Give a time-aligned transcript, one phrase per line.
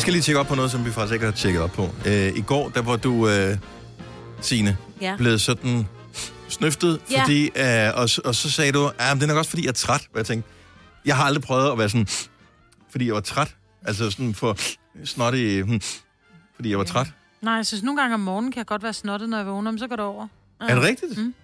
[0.00, 1.88] Jeg skal lige tjekke op på noget, som vi faktisk ikke har tjekket op på.
[2.06, 3.58] Øh, I går, der var du, øh,
[4.40, 5.16] Signe, Ja.
[5.16, 5.86] blevet sådan
[6.48, 7.22] snøftet, Ja.
[7.22, 9.72] fordi, øh, og, og så sagde du, at det er nok også, fordi jeg er
[9.72, 10.00] træt.
[10.12, 10.50] Og jeg tænkte,
[11.04, 12.06] jeg har aldrig prøvet at være sådan,
[12.90, 13.54] fordi jeg var træt.
[13.86, 14.56] Altså sådan for
[15.04, 15.80] snottig, hmm,
[16.56, 17.06] fordi jeg var træt.
[17.42, 19.70] Nej, jeg synes nogle gange om morgenen kan jeg godt være snottet, når jeg vågner,
[19.70, 20.26] men så går det over.
[20.60, 21.18] Er det rigtigt?
[21.18, 21.34] Mm.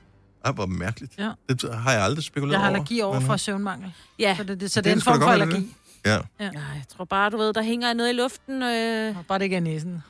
[0.44, 1.12] Ej, hvor mærkeligt.
[1.18, 1.30] Ja.
[1.48, 2.76] Det har jeg aldrig spekuleret Jeg har over.
[2.76, 3.92] allergi over Men, for søvnmangel.
[4.18, 5.74] Ja, Så det, det, så Det det er en form for være, det allergi.
[6.06, 6.18] Ja.
[6.40, 8.62] Ja, jeg tror bare, du ved, der hænger noget i luften.
[8.62, 9.16] Øh...
[9.28, 10.04] Bare det ikke er næsen.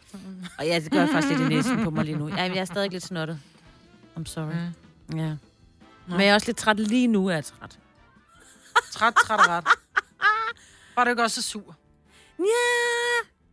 [0.58, 2.28] Og ja, det gør faktisk lidt i næsen på mig lige nu.
[2.28, 3.40] Ja, jeg er stadig lidt snottet.
[4.16, 4.52] I'm sorry.
[5.08, 5.18] Mm.
[5.18, 5.36] Ja.
[6.06, 7.78] Men jeg er også lidt træt lige nu, er jeg træt.
[8.92, 9.64] Træt, træt og ret.
[10.96, 11.76] Bare du ikke også er sur.
[12.38, 12.44] Ja,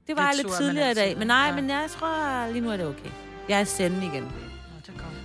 [0.07, 1.17] det var Lidt lidt, sur er tidligere i dag.
[1.17, 1.55] Men nej, ja.
[1.55, 3.09] men jeg tror, lige nu er det okay.
[3.49, 4.31] Jeg er sende igen.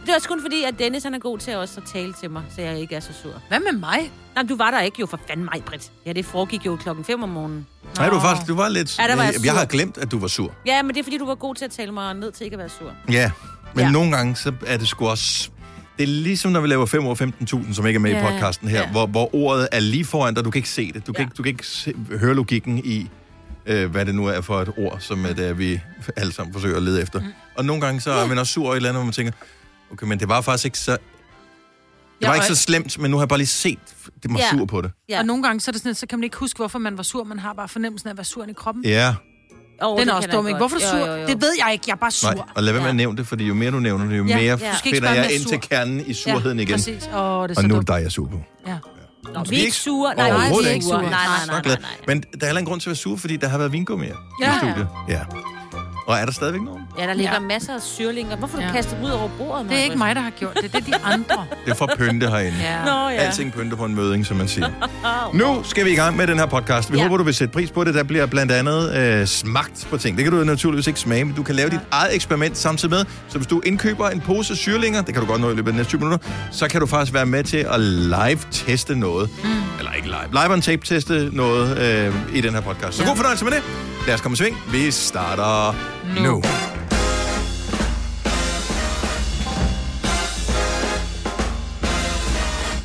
[0.08, 1.86] Nå, det er er også kun fordi, at Dennis han er god til også at
[1.92, 3.42] tale til mig, så jeg ikke er så sur.
[3.48, 4.12] Hvad med mig?
[4.34, 5.90] Nej, du var der ikke jo for fanden mig, Britt.
[6.06, 7.66] Ja, det foregik jo klokken 5 om morgenen.
[7.96, 8.28] Nej, du var Nå.
[8.28, 8.98] faktisk, du var lidt...
[8.98, 10.54] Ja, der var jeg jeg, har glemt, at du var sur.
[10.66, 12.54] Ja, men det er fordi, du var god til at tale mig ned til ikke
[12.54, 12.92] at være sur.
[13.10, 13.30] Ja,
[13.74, 13.90] men ja.
[13.90, 15.50] Nogle gange, så er det sgu også...
[15.98, 17.14] Det er ligesom, når vi laver 5 år
[17.64, 18.90] 15.000, som ikke er med Ja, i podcasten her, ja.
[18.90, 20.44] hvor, hvor ordet er lige foran dig.
[20.44, 21.06] Du kan ikke se det.
[21.06, 21.26] Du kan Ja.
[21.26, 23.10] ikke, du kan ikke se, høre logikken i,
[23.66, 25.80] øh, hvad det nu er for et ord, som er det, vi
[26.16, 27.20] alle sammen forsøger at lede efter.
[27.20, 27.26] Mm.
[27.54, 29.32] Og nogle gange, så er man også sur over et eller andet, hvor man tænker,
[29.92, 30.92] okay, men det var faktisk ikke så...
[30.92, 30.98] Det
[32.22, 33.78] Ja, var ikke og- så slemt, men nu har jeg bare lige set,
[34.22, 34.50] det var Ja.
[34.50, 34.90] sur på det.
[35.08, 35.14] Ja.
[35.14, 35.20] Ja.
[35.20, 37.02] Og nogle gange, så, er det sådan, så kan man ikke huske, hvorfor man var
[37.02, 37.24] sur.
[37.24, 38.84] Man har bare fornemmelsen af at være sur i kroppen.
[38.84, 38.90] Ja.
[38.90, 39.14] Ja,
[39.82, 40.58] Oh, Den er også dum, ikke?
[40.58, 41.06] Hvorfor er du sur?
[41.34, 41.84] Det ved jeg ikke.
[41.86, 42.30] Jeg er bare sur.
[42.32, 42.90] nej, og lad være med Ja.
[42.90, 44.56] at nævne det, fordi jo mere du nævner det, jo Ja, mere ja.
[44.66, 44.74] ja.
[44.84, 46.74] Ikke finder jeg ind til kernen i surheden igen.
[46.74, 47.02] Præcis.
[47.06, 48.40] Åh, det er Og så nu er det dig, jeg er sur på.
[48.66, 48.78] Ja.
[49.34, 50.14] Nå, vi vi er ikke ikke sure.
[50.14, 50.98] Nej, nej, vi er ikke ikke sure.
[51.00, 51.10] sure.
[51.10, 51.90] Nej, nej, nej, nej, nej.
[52.06, 54.16] Men der er heller en grund til at være sur, fordi der har været vingummier
[54.42, 54.54] Ja.
[54.54, 54.88] i studiet.
[55.08, 55.20] Ja.
[56.08, 56.82] Og er der stadigvæk nogen?
[56.98, 57.40] Ja, der ligger Ja.
[57.40, 58.36] masser af syrlinger.
[58.36, 58.68] Hvorfor Ja.
[58.68, 59.66] du kastet dem ud over bordet?
[59.70, 60.72] Det er ikke mig, der har gjort det.
[60.72, 61.44] Det er de andre.
[61.64, 62.58] Det er for pynte herinde.
[62.60, 62.84] Ja.
[62.84, 63.14] Nå, ja.
[63.16, 64.68] Alting pynter på en møding, som man siger.
[65.34, 66.92] Nu skal vi i gang med den her podcast.
[66.92, 67.02] Vi Ja.
[67.02, 67.94] håber, du vil sætte pris på det.
[67.94, 70.16] Der bliver blandt andet øh, smagt på ting.
[70.16, 73.04] Det kan du naturligvis ikke smage, men du kan lave dit eget eksperiment samtidig med.
[73.28, 75.72] Så hvis du indkøber en pose syrlinger, det kan du godt nå i løbet af
[75.72, 79.30] de næste 20 minutter, så kan du faktisk være med til at live-teste noget.
[79.44, 79.48] Mm.
[79.78, 80.42] Eller ikke live.
[80.42, 82.96] Live on tape-teste noget øh, i den her podcast.
[82.96, 83.08] Så Ja.
[83.08, 83.62] god fornøjelse med det.
[84.08, 84.56] Lad os komme i sving.
[84.70, 85.74] Vi starter
[86.14, 86.22] nu.
[86.22, 86.42] nu.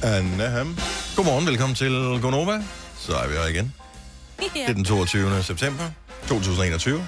[0.03, 0.77] Anaham.
[1.15, 2.63] Godmorgen, velkommen til Gonova.
[2.97, 3.73] Så er vi her igen.
[4.53, 5.43] Det er den 22.
[5.43, 5.83] september
[6.27, 7.07] 2021.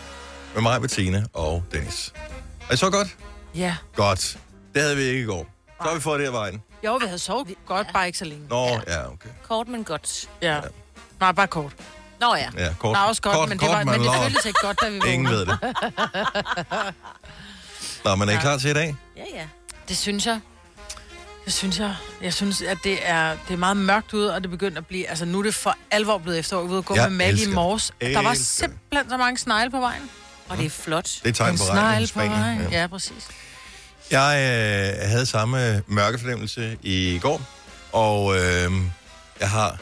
[0.53, 2.13] Med mig, Bettina og Dennis.
[2.69, 3.17] Er I så godt?
[3.55, 3.75] Ja.
[3.95, 4.37] Godt.
[4.73, 5.47] Det havde vi ikke i går.
[5.81, 6.61] Så har vi fået det her vejen.
[6.85, 8.47] Jo, vi havde sovet godt, bare ikke så længe.
[8.49, 9.29] Nå, ja, okay.
[9.47, 10.29] Kort, men godt.
[10.41, 10.59] Ja.
[11.19, 11.73] Nej, bare kort.
[12.21, 12.49] Nå ja.
[12.57, 12.95] Ja, kort.
[12.95, 14.95] Der er også godt, kort, men, det, var, men det føltes ikke godt, da vi
[14.95, 15.47] Ingen vågnede.
[15.47, 16.93] ved det.
[18.05, 18.95] Nå, men er I klar til i dag?
[19.17, 19.47] Ja, ja.
[19.87, 20.39] Det synes jeg.
[21.45, 21.95] Det synes jeg.
[22.21, 25.09] Jeg synes, at det er, det er meget mørkt ude, og det begynder at blive...
[25.09, 26.61] Altså, nu er det for alvor blevet efterår.
[26.61, 27.93] Vi var ude og gå Jeg med Maggie elsker i morges.
[28.01, 30.09] Der var simpelthen så mange snegle på vejen.
[30.49, 31.09] Og det er flot.
[31.23, 32.61] Det er tegn på regn i på vejen.
[32.71, 32.81] Ja.
[32.81, 33.27] Ja, præcis.
[34.11, 34.37] Jeg
[35.03, 37.41] øh, havde samme mørkefornemmelse i går,
[37.91, 38.71] og øh,
[39.39, 39.77] jeg har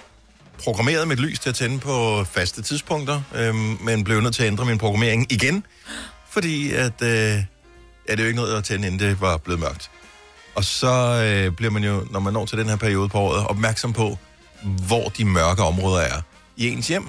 [0.64, 4.48] programmeret mit lys til at tænde på faste tidspunkter, øh, men blev nødt til at
[4.48, 5.66] ændre min programmering igen,
[6.30, 7.46] fordi at, øh, ja, det
[8.10, 9.90] er jo ikke noget at tænde, inden det var blevet mørkt.
[10.56, 10.88] Og så
[11.26, 14.18] øh, bliver man jo, når man når til den her periode på året, opmærksom på,
[14.64, 16.22] hvor de mørke områder er
[16.58, 17.08] i ens hjem.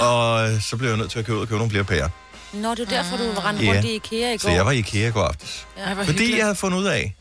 [0.00, 2.08] Og øh, så blev jeg nødt til at købe ud og købe nogle flere pærer.
[2.52, 3.70] Nå, det er derfor, du rendte Ja.
[3.72, 4.38] rundt i IKEA i går.
[4.38, 5.66] Så jeg var i IKEA i går aftes.
[5.78, 6.36] Ja, Fordi hyggeligt.
[6.36, 7.14] jeg havde fundet ud af,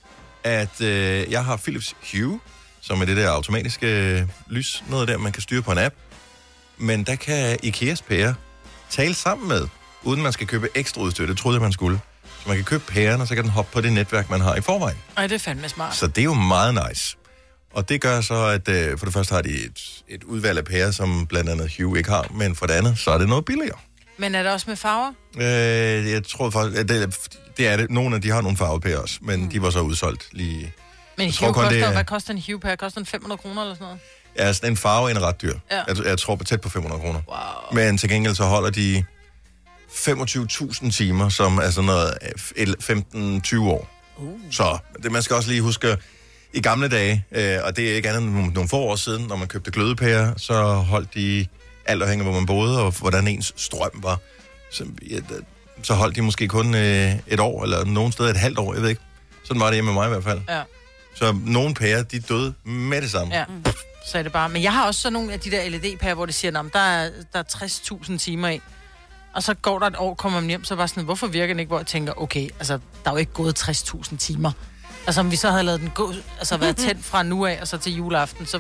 [0.44, 2.40] at øh, jeg har Philips Hue,
[2.84, 5.96] som er det der automatiske øh, lys, noget der, man kan styre på en app.
[6.78, 8.36] Men der kan Ikeas pære
[8.90, 9.68] tale sammen med,
[10.04, 11.26] uden man skal købe ekstra udstyr.
[11.26, 12.00] Det troede jeg, man skulle.
[12.24, 14.56] Så man kan købe pæren, og så kan den hoppe på det netværk, man har
[14.56, 14.98] i forvejen.
[15.18, 15.96] Ej, det er fandme smart.
[15.96, 17.18] Så det er jo meget nice.
[17.74, 20.66] Og det gør så, at øh, for det første har de et, et udvalg af
[20.66, 23.46] pærer, som blandt andet Hue ikke har, men for det andet, så er det noget
[23.46, 23.78] billigere.
[24.18, 25.14] Men er det også med farver?
[25.38, 27.92] Øh, jeg tror faktisk, det, det er det.
[27.92, 29.50] Nogle af de har nogle farvepærer også, men mm.
[29.50, 30.74] de var så udsolgt lige
[31.18, 32.76] Men kun, koster, det er- hvad koster en Hue per?
[32.76, 34.00] Koster den 500 kroner eller sådan noget?
[34.38, 35.54] Ja, sådan en farve en ret dyr.
[35.72, 35.82] Ja.
[35.88, 37.20] Jeg, jeg tror på tæt på 500 kroner.
[37.28, 37.74] Wow.
[37.84, 39.04] Men til gengæld så holder de
[39.90, 42.18] 25.000 timer, som er sådan noget
[42.58, 42.74] øh,
[43.58, 43.90] 15-20 år.
[44.18, 44.40] Uh.
[44.52, 45.98] Så det, man skal også lige huske,
[46.54, 49.36] i gamle dage, øh, og det er ikke andet end nogle, få år siden, når
[49.36, 51.48] man købte glødepærer, så holdt de,
[51.86, 54.18] alt afhængig af hvor man boede, og hvordan ens strøm var,
[54.72, 55.18] så, ja,
[55.84, 58.82] så holdt de måske kun øh, et år, eller nogen steder et halvt år, jeg
[58.82, 59.02] ved ikke.
[59.46, 60.42] Sådan var det hjemme med mig i hvert fald.
[60.50, 60.62] Ja.
[61.16, 63.36] Så nogle pærer, de døde med det samme.
[63.36, 63.46] Ja,
[64.08, 64.50] så er det bare.
[64.50, 66.80] Men jeg har også sådan nogle af de der LED-pærer, hvor de siger, at der
[66.80, 68.62] er, der er 60.000 timer i.
[69.34, 71.60] Og så går der et år, kommer man hjem, så bare sådan, hvorfor virker den
[71.60, 71.68] ikke?
[71.68, 74.52] Hvor jeg tænker, okay, altså, der er jo ikke gået 60.000 timer.
[75.08, 77.68] Altså, om vi så havde lavet den gå, altså været tændt fra nu af, og
[77.68, 78.60] så til juleaften, så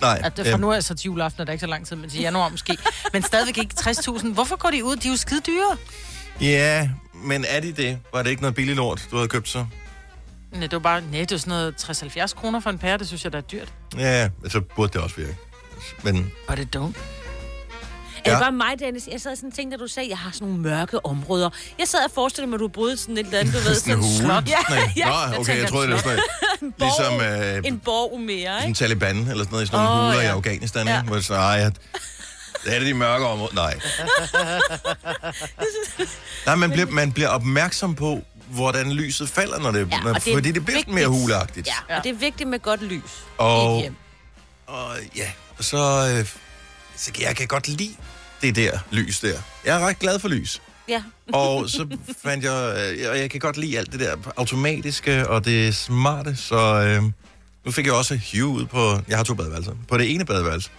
[0.00, 0.60] Nej, At det, fra øhm.
[0.60, 2.76] nu af så til juleaften er der ikke så lang tid, men til januar måske.
[3.12, 4.32] Men stadigvæk ikke 60.000.
[4.32, 4.96] Hvorfor går de ud?
[4.96, 5.76] De er jo skide dyre.
[6.40, 7.98] Ja, men er de det?
[8.12, 9.66] Var det ikke noget billigt lort, du havde købt så?
[10.52, 11.74] Nej, det var bare, nej, det er sådan noget
[12.30, 12.98] 60-70 kroner for en pære.
[12.98, 13.68] Det synes jeg, der er dyrt.
[13.98, 15.36] Ja, så burde det også virke.
[16.02, 16.80] Men But it don't.
[18.24, 18.30] Er Ja.
[18.30, 19.08] det bare mig, Dennis?
[19.12, 21.50] Jeg sad sådan og tænkte, da du sagde, at jeg har sådan nogle mørke områder.
[21.78, 23.98] Jeg sad og forestillede mig, at du boede sådan et eller andet, du ved, sådan
[23.98, 24.48] en slot.
[24.48, 24.78] Ja, Nej.
[24.96, 25.06] ja.
[25.08, 26.18] Nå, Jeg okay, tænker jeg troede, det var sådan
[26.60, 28.78] noget, ligesom øh, En borg mere, sådan ikke?
[28.78, 30.30] Taliban eller sådan noget, i sådan nogle Åh, huler i ja.
[30.32, 30.96] Afghanistan, Ja.
[30.98, 31.06] ikke?
[31.06, 31.76] Hvor det sådan, ej, at-
[32.64, 33.54] det er det de mørke områder.
[33.54, 33.80] Nej.
[36.46, 40.24] Nej, man bliver, man bliver opmærksom på, hvordan lyset falder, når det, Ja, når, og
[40.24, 40.94] det er fordi det bliver vigtigt.
[40.94, 41.66] mere huleagtigt.
[41.88, 43.02] Ja, og det er vigtigt med godt lys.
[43.38, 43.94] Og- i et hjem.
[44.66, 46.26] Og ja, og så, øh,
[46.96, 47.94] så kan jeg kan godt lide
[48.42, 49.40] det der lys der.
[49.64, 50.62] Jeg er ret glad for lys.
[50.88, 51.02] Ja.
[51.32, 51.86] Og så
[52.22, 56.36] fandt jeg, øh, og jeg kan godt lide alt det der automatiske og det smarte,
[56.36, 57.02] så øh,
[57.64, 60.70] nu fik jeg også Hue ud på, jeg har to badeværelser, på det ene badeværelse.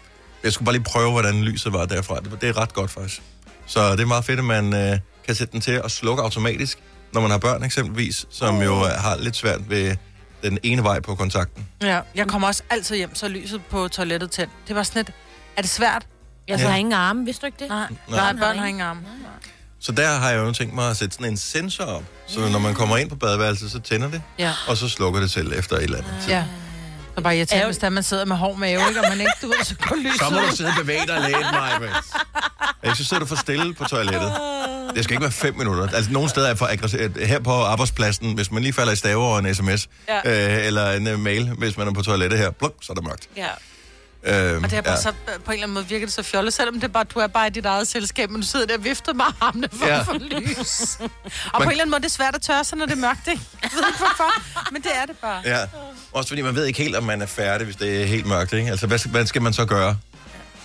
[0.44, 2.20] Jeg skulle bare lige prøve, hvordan lyset var derfra.
[2.20, 3.22] Det, det er ret godt faktisk.
[3.66, 6.80] Så det er meget fedt, at man øh, kan sætte den til at slukke automatisk,
[7.14, 9.96] når man har børn eksempelvis, som jo har lidt svært ved
[10.44, 11.68] den ene vej på kontakten.
[11.82, 14.52] Ja, jeg kommer også altid hjem, så lyset på toilettet tændt.
[14.68, 15.12] Det var sådan lidt,
[15.58, 16.06] er det svært?
[16.48, 16.68] Jeg Ja.
[16.70, 17.70] har ingen arme, vidste du ikke det?
[17.70, 18.34] Nej, Nej.
[18.34, 19.02] Nej børn har ingen arme.
[19.80, 22.60] Så der har jeg jo tænkt mig at sætte sådan en sensor op, så når
[22.60, 24.54] man kommer ind på badeværelset, så tænder det, Ja.
[24.68, 26.32] og så slukker det selv efter et eller andet tid.
[27.12, 27.16] Ja.
[27.18, 29.02] Så bare irriterende, hvis der man sidder med hård mave, ikke?
[29.02, 30.20] og man ikke, du ved, så går lyset.
[30.20, 31.92] Så må du sidde og bevæge dig lidt, Maja.
[32.84, 34.34] Jeg så sidder du for stille på toilettet.
[34.96, 35.88] Det skal ikke være fem minutter.
[35.96, 37.28] Altså, nogle steder er for aggressivt.
[37.28, 40.58] Her på arbejdspladsen, hvis man lige falder i stave over en sms, Ja.
[40.58, 43.04] øh, eller en uh, mail, hvis man er på toilettet her, pluk, så er det
[43.04, 43.28] mørkt.
[43.38, 43.48] Ja.
[44.24, 45.02] Øhm, Og det er bare ja.
[45.02, 47.20] så, på en eller anden måde virker det så fjollet, selvom det er bare, du
[47.20, 49.88] er bare i dit eget selskab, men du sidder der og vifter med armene for
[49.88, 50.00] Ja.
[50.00, 50.98] at få lys.
[51.02, 51.10] Og
[51.54, 53.28] på en eller anden måde, det er svært at tørre sig, når det er mørkt,
[53.28, 53.42] ikke?
[53.64, 54.42] Jeg ved ikke hvorfor,
[54.72, 55.42] men det er det bare.
[55.46, 55.66] Ja.
[56.12, 58.54] Også fordi man ved ikke helt, om man er færdig, hvis det er helt mørkt.
[58.54, 58.72] Ikke?
[58.72, 59.98] Altså, hvad, skal- hvad skal man så gøre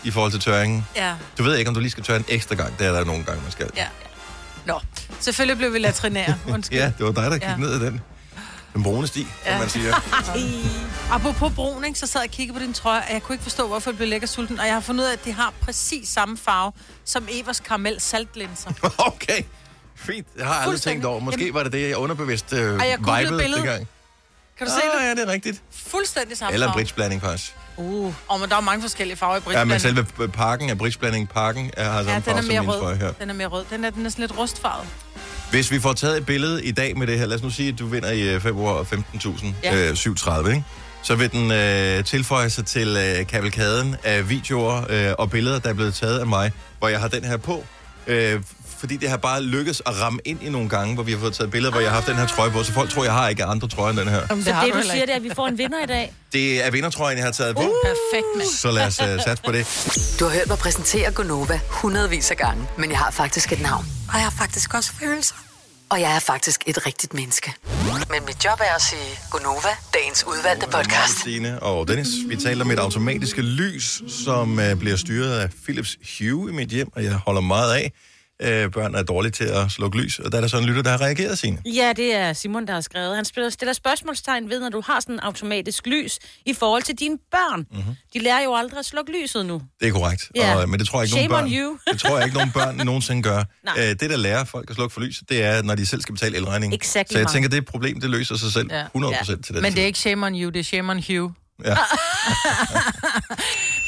[0.04, 0.86] i forhold til tørringen?
[0.96, 1.14] Ja.
[1.38, 2.78] Du ved ikke, om du lige skal tørre en ekstra gang.
[2.78, 3.70] Det er der nogle gange, man skal.
[3.76, 3.86] ja.
[4.66, 4.80] Nå,
[5.20, 6.34] selvfølgelig blev vi latrinære.
[6.54, 6.78] Undskyld.
[6.78, 7.50] Ja, det var dig, der ja.
[7.50, 7.56] Ja.
[7.56, 8.00] ned i den.
[8.76, 9.26] Den brune sti, ja.
[9.44, 9.58] som Ja.
[9.58, 9.94] man siger.
[11.14, 13.42] Apropos brun, ikke, så sad jeg og kiggede på din trøje, og jeg kunne ikke
[13.42, 14.60] forstå, hvorfor det blev lækker sulten.
[14.60, 16.72] Og jeg har fundet ud af, at de har præcis samme farve
[17.04, 18.70] som Evers karamel saltlinser.
[19.12, 19.42] Okay,
[19.96, 20.26] fint.
[20.38, 21.20] Jeg har aldrig tænkt over.
[21.20, 23.56] Måske Jamen- var det det, jeg underbevidst øh, Ej, jeg vibede billedet.
[23.56, 23.88] dengang.
[24.58, 25.08] Kan du se Ah, det?
[25.08, 25.62] ja, det er rigtigt.
[25.72, 27.54] Fuldstændig samme Eller bridgeblanding, faktisk.
[27.76, 28.14] Uh.
[28.28, 29.96] Og men der er mange forskellige farver i Ja, bridgeblanding.
[29.96, 32.78] men selve pakken af bridgeblanding, pakken er, har samme Ja, den farve er som mere
[32.80, 33.06] trøje her.
[33.06, 33.14] rød.
[33.20, 33.64] Den er mere rød.
[33.70, 34.86] Den er, den er sådan lidt rustfarvet.
[35.50, 37.68] Hvis vi får taget et billede i dag med det her, lad os nu sige,
[37.68, 39.88] at du vinder i øh, februar 15.000, Ja.
[39.90, 40.64] øh, 37, ikke?
[41.02, 45.68] Så vil den øh, tilføje sig til øh, kavalkaden af videoer øh, og billeder, der
[45.68, 47.64] er blevet taget af mig, hvor jeg har den her på.
[48.06, 48.40] Øh,
[48.78, 51.34] fordi det har bare lykkes at ramme ind i nogle gange, hvor vi har fået
[51.34, 53.28] taget billeder, hvor jeg har haft den her trøje på, så folk tror, jeg har
[53.28, 54.20] ikke andre trøjer end den her.
[54.30, 56.12] Jamen, Så det, du siger, det er, at vi får en vinder i dag.
[56.32, 58.48] Det er vindertrøjen, jeg har taget på, Perfekt, mand.
[58.56, 60.16] så lad os øh, satse på det.
[60.20, 63.86] Du har hørt mig præsentere Gonova hundredvis af gange, men jeg har faktisk et navn.
[64.08, 65.34] Og jeg har faktisk også følelser.
[65.90, 67.52] Og jeg er faktisk et rigtigt menneske.
[68.10, 69.00] Men mit job er at sige
[69.30, 71.18] Gonova, dagens udvalgte podcast.
[71.20, 72.08] Stine og Dennis.
[72.28, 76.68] Vi taler om et automatiske lys, som øh, bliver styret af Philips Hue i mit
[76.68, 77.92] hjem, og jeg holder meget af.
[78.42, 80.82] Øh, børn er dårlige til at slukke lys, og der er der sådan en lytter,
[80.82, 81.58] der har reageret, Signe.
[81.66, 83.16] Ja, det er Simon, der har skrevet.
[83.16, 86.94] Han spiller, stiller spørgsmålstegn ved, når du har sådan en automatisk lys i forhold til
[86.94, 87.58] dine børn.
[87.60, 87.78] Mhm.
[87.78, 87.94] Mm-hmm.
[88.14, 89.62] De lærer jo aldrig at slukke lyset nu.
[89.80, 90.54] Det er korrekt, Ja.
[90.56, 91.78] og, men det tror jeg ikke, Shame nogen on børn, you.
[91.92, 93.44] det tror jeg ikke, nogen børn nogensinde gør.
[93.64, 93.74] Nej.
[93.78, 96.12] Øh, det, der lærer folk at slukke for lys, det er, når de selv skal
[96.14, 96.74] betale elregning.
[96.74, 97.32] Exactly, Så jeg Mark.
[97.32, 98.84] tænker, det er et problem, det løser sig selv Ja.
[98.96, 101.32] 100% til den Men det er ikke shame on you, det er shame on Hugh.
[101.64, 101.76] Ja.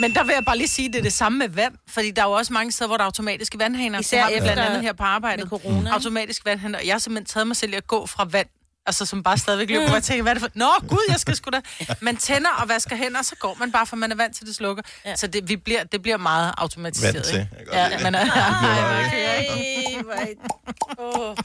[0.01, 1.75] Men der vil jeg bare lige sige, at det er det samme med vand.
[1.89, 3.99] Fordi der er jo også mange steder, hvor der er automatiske vandhaner.
[3.99, 5.51] Især har vi blandt andet her på arbejdet.
[5.53, 5.91] med corona?
[5.91, 6.79] Automatisk vandhaner.
[6.79, 8.47] Og jeg har simpelthen taget mig selv i at gå fra vand
[8.87, 9.89] Altså, som bare stadigvæk løber.
[9.89, 10.49] Og jeg tænker, hvad er det for...
[10.55, 11.61] Nå, gud, jeg skal sgu da...
[12.01, 14.47] Man tænder og vasker hænder, og så går man bare, for man er vant til,
[14.47, 14.83] det slukker.
[15.05, 15.17] Ja.
[15.17, 17.15] Så det, vi bliver, det bliver meget automatiseret.
[17.15, 17.49] Vant til.
[17.61, 17.77] ikke?
[17.77, 21.37] Ja, bliver meget- Ej, hvor er- Åh.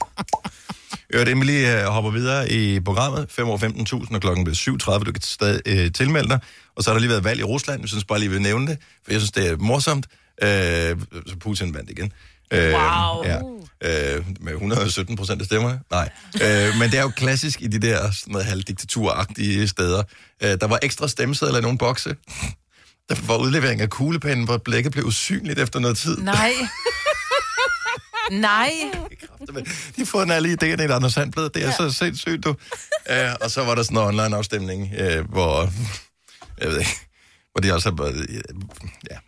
[1.10, 3.58] Øvrigt, lige øh, hopper videre i programmet, 5 år
[4.06, 4.56] 15.000, og klokken bliver
[4.98, 6.38] 7.30, du kan stadig øh, tilmelde dig.
[6.76, 8.42] Og så har der lige været valg i Rusland, jeg synes bare lige, vi vil
[8.42, 10.06] nævne det, for jeg synes, det er morsomt.
[10.42, 10.48] Øh,
[11.26, 12.12] så Putin vandt igen.
[12.52, 13.24] Øh, Wow.
[13.24, 13.38] Ja,
[14.16, 15.80] øh, med 117 procent af stemmerne.
[15.90, 16.10] Nej.
[16.42, 20.02] Øh, men det er jo klassisk i de der sådan noget halvdiktaturagtige steder.
[20.42, 22.16] Øh, der var ekstra stemmesedler i nogle bokse.
[23.08, 26.16] Der var udlevering af kuglepennen, hvor blækket blev usynligt efter noget tid.
[26.16, 26.52] Nej.
[28.30, 28.70] Nej.
[29.96, 31.50] De har fået en alle idéerne i et Anders Sandblad.
[31.50, 31.72] Det er ja.
[31.76, 32.50] så sindssygt, du.
[32.50, 35.70] Uh, og så var der sådan en online afstemning, uh, hvor,
[36.60, 36.90] jeg ved ikke,
[37.52, 38.04] Hvor de også har...
[38.04, 38.34] Ja, hvor de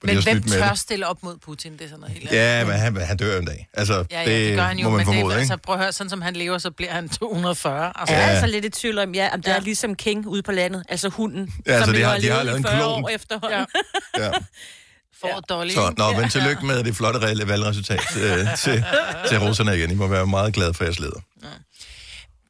[0.03, 0.79] Men har hvem tør det.
[0.79, 1.73] stille op mod Putin?
[1.73, 2.41] Det er sådan noget helt andet.
[2.43, 3.69] Ja, men han, han dør en dag.
[3.75, 5.41] Altså, Ja, ja, det, det gør han jo, må man men formode, det, ikke?
[5.53, 7.93] altså, prøv at høre, sådan som han lever, så bliver han 240.
[7.97, 8.33] Altså, Jeg er Ja.
[8.33, 9.57] altså lidt i tvivl om, ja, om det Ja.
[9.57, 12.43] er ligesom King ude på landet, altså hunden, Ja, altså, som de har- de har
[12.43, 13.05] lavet i en 40 klon.
[13.05, 13.67] år efterhånden.
[14.19, 14.25] Ja.
[14.25, 14.31] Ja.
[15.21, 15.71] for Dolly.
[15.71, 18.85] Så, nå, men tillykke med det flotte reelle valgresultat øh, til,
[19.29, 19.91] til russerne igen.
[19.91, 21.21] I må være meget glade for jeres leder.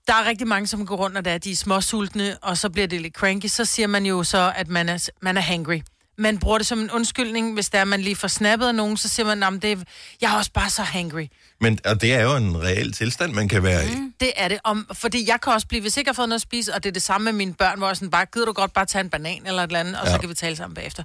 [0.07, 2.71] Der er rigtig mange, som går rundt, og der er de er småsultne, og så
[2.71, 3.47] bliver det lidt cranky.
[3.47, 5.81] Så siger man jo så, at man er, man er hangry.
[6.19, 8.97] Man bruger det som en undskyldning, hvis der er, man lige får snappet af nogen,
[8.97, 9.77] så siger man, at det er,
[10.21, 11.27] jeg er også bare så hangry.
[11.61, 13.91] Men og det er jo en reel tilstand, man kan være i.
[14.21, 14.59] Det er det.
[14.65, 16.83] Om, fordi jeg kan også blive, hvis jeg ikke har fået noget at spise, og
[16.85, 18.87] det er det samme med mine børn, hvor jeg sådan bare, gider du godt bare
[18.87, 20.13] tage en banan eller et eller andet, og ja.
[20.13, 21.03] Så kan vi tale sammen bagefter.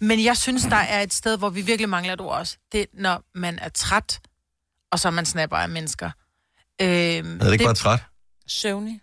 [0.00, 2.56] Men jeg synes, der er et sted, hvor vi virkelig mangler et ord også.
[2.72, 4.20] Det er, når man er træt,
[4.92, 6.10] og så man snapper af mennesker.
[6.82, 8.00] Øhm, Er det ikke bare træt?
[8.48, 9.00] Søvnig.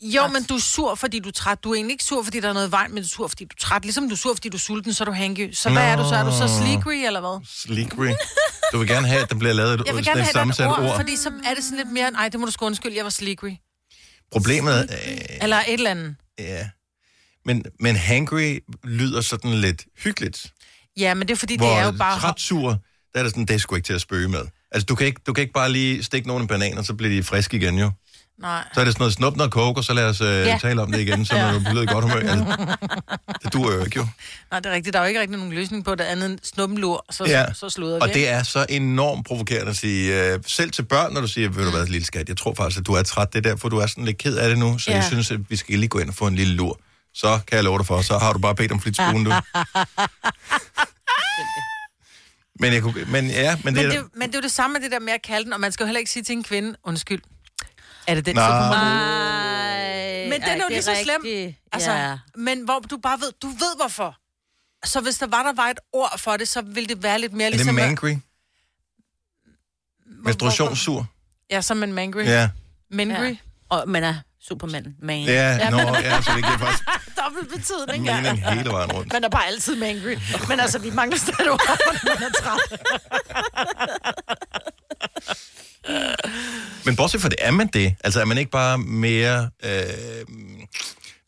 [0.00, 1.64] Jo, men du er sur, fordi du er træt.
[1.64, 3.28] Du er egentlig ikke sur, fordi der er noget i vejen, men du er sur,
[3.28, 3.82] fordi du er træt.
[3.82, 5.52] Ligesom du er sur, fordi du er sulten, så er du hangry.
[5.52, 5.88] Så hvad Nå.
[5.88, 6.14] er du så?
[6.14, 7.46] Er du så sleekry, eller hvad?
[7.46, 8.08] Sleekry.
[8.72, 10.78] Du vil gerne have, at der bliver lavet et, Jeg vil gerne have et ord,
[10.78, 10.96] ord.
[10.96, 13.10] fordi så er det sådan lidt mere, nej, det må du sgu undskylde, jeg var
[13.10, 13.50] sleekry.
[14.32, 16.16] Problemet øh, Eller et eller andet.
[16.38, 16.68] ja.
[17.44, 20.52] Men, men hangry lyder sådan lidt hyggeligt.
[20.96, 22.20] Ja, men det er fordi, Hvor det er jo bare...
[22.20, 22.68] træt sur,
[23.14, 24.40] der er det sådan, det er sgu ikke til at spøge med.
[24.72, 27.22] Altså, du kan ikke, du kan ikke bare lige stikke nogle bananer, så bliver de
[27.22, 27.90] friske igen jo.
[28.38, 28.64] Nej.
[28.74, 30.58] Så er det sådan noget snup noget coke, og så lad os øh, Ja.
[30.62, 32.30] tale om det igen, så er du blevet i godt humør.
[32.30, 32.76] Altså,
[33.44, 34.06] det duer jo ikke jo.
[34.50, 34.92] Nej, det er rigtigt.
[34.94, 37.40] Der er jo ikke rigtig nogen løsning på det andet end snuppenlur, så, Ja.
[37.40, 37.52] ja.
[37.52, 38.00] så sluder vi.
[38.02, 41.48] Og det er så enormt provokerende at sige, øh, selv til børn, når du siger,
[41.48, 43.68] ved du hvad, lille skat, jeg tror faktisk, at du er træt, det er derfor,
[43.68, 44.96] du er sådan lidt ked af det nu, så ja.
[44.96, 45.02] Ja.
[45.02, 46.80] jeg synes, at vi skal lige gå ind og få en lille lur.
[47.14, 49.30] Så kan jeg love dig for, så har du bare bedt om flitsbuen, du.
[52.60, 54.02] men, jeg kunne, men ja, men det, Men er...
[54.02, 55.60] det, men det er jo det samme med det der med at kalde den, og
[55.60, 57.20] man skal jo heller ikke sige til en kvinde, undskyld.
[58.06, 58.40] Er det den, Nå.
[58.40, 58.80] så kommer du ud?
[58.80, 61.54] Ej, Men den er jo lige så slem.
[61.72, 62.18] Altså, Ja.
[62.34, 64.16] Men hvor du bare ved, du ved hvorfor.
[64.84, 67.32] Så hvis der var, der var et ord for det, så ville det være lidt
[67.32, 67.74] mere er det ligesom...
[67.74, 68.14] mangry?
[70.06, 71.06] Menstruationssur?
[71.50, 72.24] Ja, som en mangry.
[72.24, 72.48] Ja.
[72.90, 73.24] Mangry.
[73.24, 73.36] Ja.
[73.68, 74.96] Og man er Superman.
[75.02, 75.22] Man.
[75.24, 76.84] Ja, nå, ja, så det giver faktisk
[77.24, 78.20] Dobbelt betydning, ja.
[78.20, 79.12] mening hele vejen rundt.
[79.12, 80.16] Man er bare altid mangry.
[80.48, 81.60] Men altså, vi mangler stadig ord,
[82.04, 82.80] når man er træt.
[86.84, 87.94] Men bortset fra det, er man det?
[88.04, 89.50] Altså er man ikke bare mere...
[89.64, 89.82] Øh,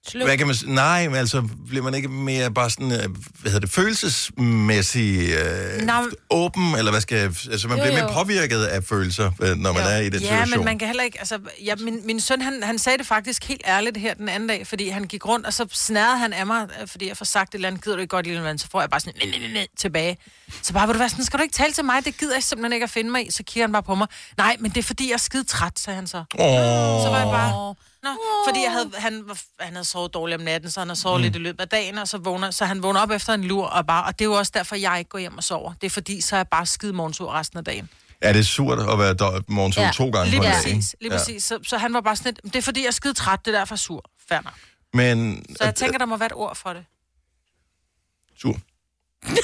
[0.09, 0.25] Sluk.
[0.27, 0.75] hvad kan man sige?
[0.75, 2.99] Nej, men altså bliver man ikke mere bare sådan, øh,
[3.41, 5.93] hvad hedder det, følelsesmæssig øh, Nå.
[6.31, 8.05] åben, eller hvad skal altså man Jo, bliver jo.
[8.05, 9.89] mere påvirket af følelser, øh, når man Jo.
[9.89, 10.59] er i den ja, situation.
[10.59, 11.19] men man kan heller ikke...
[11.19, 14.49] Altså, ja, min, min søn, han, han sagde det faktisk helt ærligt her den anden
[14.49, 17.25] dag, fordi han gik rundt, og så snærede han af mig, øh, fordi jeg får
[17.25, 19.15] sagt et eller andet, gider du ikke godt lille vand, så får jeg bare sådan,
[19.25, 20.17] næ, næ, næ, næ, tilbage.
[20.63, 22.05] Så bare, vil du være sådan, skal du ikke tale til mig?
[22.05, 23.31] Det gider jeg simpelthen ikke at finde mig i.
[23.31, 24.07] Så kigger han bare på mig.
[24.37, 26.19] Nej, men det er fordi, jeg er skide træt, sagde han så.
[26.19, 26.25] Åh,
[27.05, 27.75] Så var jeg bare...
[28.03, 28.09] Nå,
[28.47, 31.21] fordi jeg havde, han, var- han havde sovet dårligt om natten, så han havde sovet
[31.21, 31.23] mm.
[31.23, 33.67] lidt i løbet af dagen, og så, vågner, så han vågner op efter en lur,
[33.67, 35.73] og, bare, og det er jo også derfor, jeg ikke går hjem og sover.
[35.81, 37.89] Det er fordi, så er jeg bare skide morgensur resten af dagen.
[38.21, 40.63] er det surt at være do- morgensur Ja, to gange Lige på en dag?
[40.63, 41.45] præcis, lige præcis.
[41.45, 43.55] Så, så han var bare sådan lidt, det er fordi, jeg er skide træt, det
[43.55, 44.05] er derfor sur.
[44.31, 44.45] Nok.
[44.95, 46.85] Men, Så jeg tænker, der må være et ord for det.
[48.41, 48.57] Sur.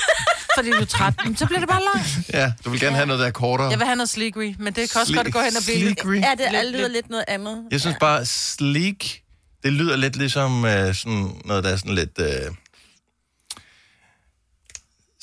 [0.57, 1.15] Fordi du er træt.
[1.25, 2.31] Men så bliver det bare langt.
[2.33, 3.71] Ja, du vil gerne have noget, der er kortere.
[3.71, 5.79] Jeg vil have noget sleekry, men det kan også Sle- godt gå hen og blive
[5.79, 6.01] lidt...
[6.01, 6.15] sleekry?
[6.17, 7.65] Ja, det Lidt- lyder lidt- lidt noget andet.
[7.71, 9.23] Jeg synes bare, sleek,
[9.63, 12.19] det lyder lidt ligesom øh, sådan noget, der er sådan lidt...
[12.21, 12.27] Øh,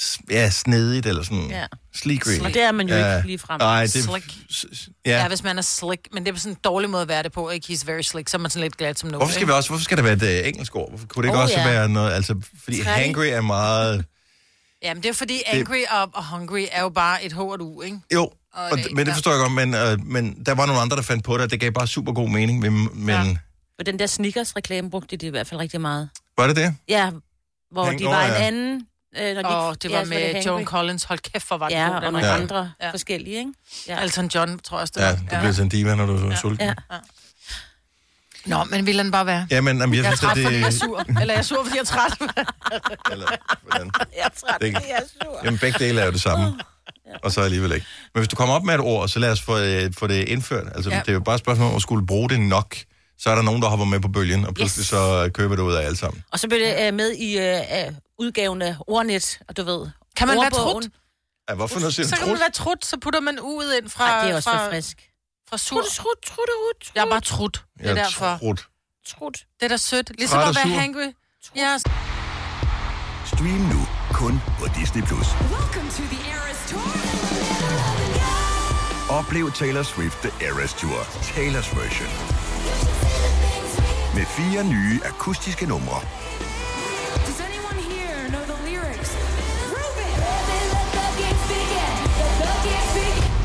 [0.02, 1.50] s- ja, snedigt, eller sådan...
[1.50, 1.66] Ja.
[1.96, 2.40] Sleekry.
[2.40, 3.60] Og det er man jo ikke ligefrem.
[3.60, 4.26] Nej, det Slick.
[4.52, 5.12] s- s- Ja.
[5.12, 5.22] Ja.
[5.22, 7.32] ja, hvis man er slick, men det er sådan en dårlig måde at være det
[7.32, 7.74] på, ikke?
[7.74, 9.20] He's very slick, så er man sådan lidt glad som noget.
[9.20, 10.90] Hvorfor skal, vi også, hvorfor skal det være et øh, engelsk ord?
[10.90, 11.70] Hvorfor kunne det ikke Oh, også ja.
[11.70, 12.12] være noget...
[12.14, 12.94] Altså, fordi Træt.
[12.94, 14.06] hangry er meget...
[14.84, 17.62] Jamen, det er fordi angry og, og hungry er jo bare et H og et
[17.62, 18.00] U, ikke?
[18.14, 19.16] Jo, Og og, det- men det ja.
[19.16, 21.52] forstår jeg godt, men, øh, men der var nogle andre, der fandt på det, og
[21.52, 22.60] det gav bare super god mening.
[22.60, 23.22] Men, men Ja.
[23.24, 23.36] ja.
[23.80, 26.10] For den der Snickers-reklame brugte de i hvert fald rigtig meget.
[26.38, 26.76] var det det?
[26.88, 27.12] Ja,
[27.72, 28.28] hvor Hang- de var ja.
[28.38, 28.88] en anden...
[29.18, 30.66] Øh, når de Og det var ja, med det Joan.
[30.66, 31.04] Collins.
[31.04, 32.34] Hold kæft, hvor var det Ja, god, og den nogle var.
[32.34, 32.42] Ja.
[32.42, 32.92] andre Ja.
[32.92, 33.52] forskellige, ikke?
[33.88, 34.02] Ja.
[34.04, 35.16] Elton John, tror jeg også, det Ja, var.
[35.16, 36.68] du bliver sådan en diva, når du er sulten.
[36.68, 36.74] Ja.
[38.46, 39.48] Nå, men vil den bare være?
[39.52, 40.80] Ja, men jamen, jeg Jeg er synes, træt, at fordi jeg er det...
[40.80, 41.00] sur.
[41.22, 42.14] Eller jeg er sur, fordi jeg er træt.
[43.12, 43.28] Eller,
[43.64, 43.92] hvordan?
[44.18, 45.40] Jeg er træt, Det- jeg er sur.
[45.44, 46.60] Jamen, begge dele er jo det samme.
[47.24, 47.86] Og så alligevel ikke.
[48.14, 50.30] Men hvis du kommer op med et ord, så lad os få, øh, få det
[50.30, 50.68] indført.
[50.76, 51.00] Altså, Ja.
[51.00, 52.76] det er jo bare et spørgsmål om at skulle bruge det nok.
[53.20, 54.88] Så er der nogen, der hopper med på bølgen, og pludselig Yes.
[54.88, 56.24] så øh, køber det ud af alle sammen.
[56.32, 59.88] Og så blev det øh, med i øh, udgaven af Ordnet, og du ved...
[60.16, 60.84] Kan man være ordbogen.
[60.84, 60.92] trut?
[61.50, 64.08] Ja, hvorfor noget siger Så kan man være trut, så putter man u'et ind fra,
[64.08, 65.10] Nej, det er også fra, for frisk.
[65.52, 65.82] Fra sur.
[65.82, 66.92] Trut, trut, trut, trut.
[66.96, 67.66] Jeg er bare trut.
[67.78, 68.38] Det er derfor.
[68.38, 68.68] Trut.
[69.08, 69.38] trut.
[69.60, 70.12] Det er da sødt.
[70.18, 71.08] Ligesom Træt at være hangry.
[71.56, 71.78] Ja,
[73.26, 75.02] Stream nu kun på Disney+.
[75.04, 75.28] Plus.
[79.10, 81.00] Oplev Taylor Swift The Eras Tour,
[81.36, 82.12] Taylor's version.
[84.16, 86.02] Med fire nye akustiske numre.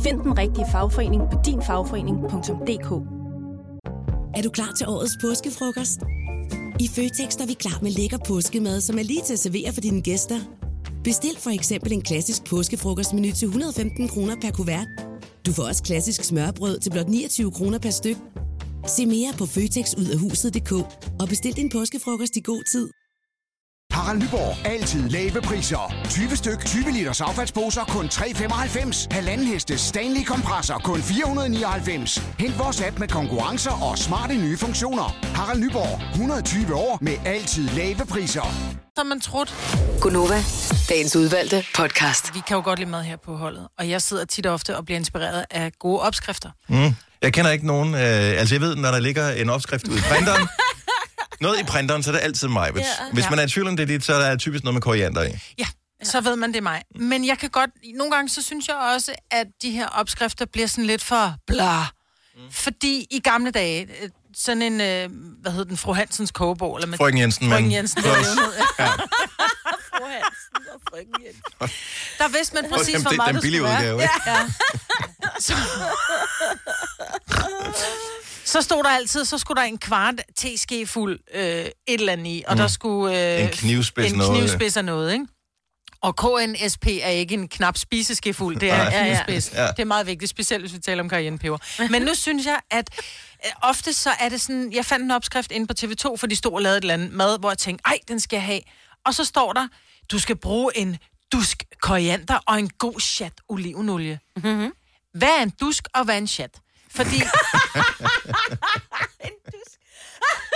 [0.00, 2.90] Find den rigtige fagforening på dinfagforening.dk
[4.36, 6.00] Er du klar til årets påskefrokost?
[6.80, 9.80] I Føtex er vi klar med lækker påskemad, som er lige til at servere for
[9.80, 10.38] dine gæster.
[11.04, 14.88] Bestil for eksempel en klassisk påskefrokostmenu til 115 kroner per kuvert.
[15.46, 18.16] Du får også klassisk smørbrød til blot 29 kroner per styk.
[18.86, 20.72] Se mere på føtexudafhuset.dk
[21.20, 23.01] og bestil din påskefrokost i god tid.
[23.92, 24.66] Harald Nyborg.
[24.66, 25.94] Altid lave priser.
[26.10, 29.06] 20 styk, 20 liters affaldsposer kun 3,95.
[29.10, 32.22] Halvanden heste Stanley kompresser kun 499.
[32.38, 35.16] Hent vores app med konkurrencer og smarte nye funktioner.
[35.34, 36.00] Harald Nyborg.
[36.12, 38.54] 120 år med altid lave priser.
[38.98, 39.54] Så man troet.
[40.00, 40.42] Gunova,
[40.88, 42.34] dagens udvalgte podcast.
[42.34, 44.76] Vi kan jo godt lide mad her på holdet, og jeg sidder tit og ofte
[44.76, 46.50] og bliver inspireret af gode opskrifter.
[46.68, 46.94] Mm.
[47.22, 47.94] Jeg kender ikke nogen...
[47.94, 48.00] Øh,
[48.40, 50.48] altså, jeg ved, når der ligger en opskrift ude i printeren,
[51.40, 52.70] noget i printeren, så er det altid mig.
[52.70, 53.10] Hvis, Ja.
[53.12, 54.82] hvis man er i tvivl om det er dit, så er der typisk noget med
[54.82, 55.30] koriander i.
[55.58, 55.66] Ja,
[56.02, 56.82] så ved man, det er mig.
[56.94, 57.70] Men jeg kan godt...
[57.94, 61.80] Nogle gange, så synes jeg også, at de her opskrifter bliver sådan lidt for bla.
[62.36, 62.40] Mm.
[62.50, 65.08] Fordi i gamle dage, øh, sådan en, øh,
[65.42, 66.98] hvad hedder den, fru Hansens kogebog, eller med...
[66.98, 68.16] Frøken Jensen, Frøken men- Jensen, noget,
[68.78, 68.86] ja.
[69.90, 71.42] Fru Hansen og frøken Jensen.
[72.18, 74.02] Der vidste man præcis, Den- hvor meget den det billige udgave, være.
[74.02, 74.30] ikke?
[74.30, 74.36] Ja.
[75.40, 75.54] Så,
[78.44, 82.26] så stod der altid, så skulle der en kvart teske fuld øh, et eller andet
[82.26, 82.58] i, og Mm.
[82.58, 83.34] der skulle...
[83.36, 84.38] Øh, En knivspids en noget.
[84.38, 85.26] knivspids af noget, ikke?
[86.00, 89.24] Og KNSP er ikke en knap spiseskefuld, det er en Ja.
[89.28, 89.66] Ja.
[89.66, 91.88] Det er meget vigtigt, specielt hvis vi taler om cayennepeber.
[91.90, 92.90] Men nu synes jeg, at
[93.46, 96.36] øh, ofte så er det sådan, jeg fandt en opskrift inde på TV2, for de
[96.36, 98.60] stod og lavede et eller andet mad, hvor jeg tænkte, ej, den skal jeg have.
[99.06, 99.68] Og så står der,
[100.12, 100.98] du skal bruge en
[101.32, 104.18] dusk koriander og en god chat olivenolie.
[104.36, 104.72] Mm-hmm.
[105.14, 106.60] Hvad er en dusk, og hvad er en chat?
[106.94, 107.22] Fordi...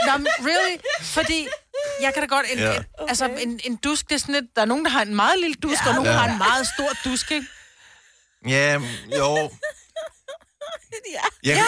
[0.07, 0.77] Nå, men really?
[1.03, 1.49] Fordi
[2.01, 2.47] jeg kan da godt...
[2.53, 2.71] En, Ja.
[2.71, 2.83] okay.
[3.09, 4.45] Altså, en, en dusk, det er sådan lidt...
[4.57, 6.13] Der er nogen, der har en meget lille dusk, ja, og nogen, Ja.
[6.13, 7.47] der har en meget stor dusk, ikke?
[8.49, 8.73] Ja,
[9.17, 9.37] jo.
[11.15, 11.21] ja.
[11.45, 11.65] Ja.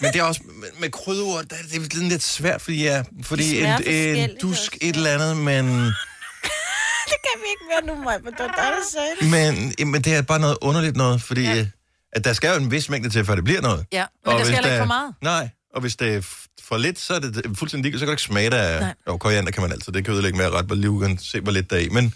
[0.00, 3.02] Men det er også med, med krydderord, der er det lidt, lidt svært, fordi, ja,
[3.22, 3.82] fordi en,
[4.16, 5.66] en dusk et eller andet, men,
[7.10, 9.30] Det kan vi ikke mere nu, Maja, men det var dig, der sagde det.
[9.30, 11.66] men, jamen, det er bare noget underligt noget, fordi ja.
[12.14, 13.86] At der skal jo en vis mængde til, før det bliver noget.
[13.92, 15.14] Ja, men der hvis skal heller ikke for meget.
[15.20, 16.20] Nej, og hvis det er
[16.62, 18.80] for lidt, så er det fuldstændig ligegyldigt, så kan du ikke smage det af...
[18.80, 18.94] Nej.
[19.08, 21.40] Jo, koriander kan man altid, det kan ødelægge med at ret på liv, kan se,
[21.40, 22.14] hvor lidt der er i, men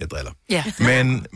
[0.00, 0.32] jeg driller.
[0.50, 0.64] Ja.
[0.78, 1.26] Men,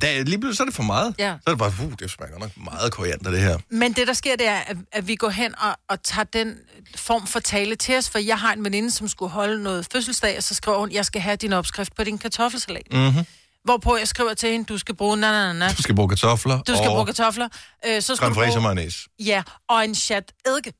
[0.00, 1.14] der, lige pludselig så er det for meget.
[1.18, 1.36] Ja.
[1.42, 3.58] Så er det bare, uh, det smager nok meget koriander, det her.
[3.70, 6.56] Men det, der sker, det er, at, at vi går hen og, og tager den
[6.96, 10.36] form for tale til os, for jeg har en veninde, som skulle holde noget fødselsdag,
[10.36, 12.86] og så skriver hun, jeg skal have din opskrift på din kartoffelsalat.
[12.92, 13.24] Mm-hmm.
[13.66, 15.72] Hvorpå jeg skriver til hende, du skal bruge na, na, na.
[15.72, 17.48] Du skal bruge kartofler Du skal og bruge kartofler.
[17.86, 20.72] Øh, så skal creme du bruge, ja, og en chat eddike.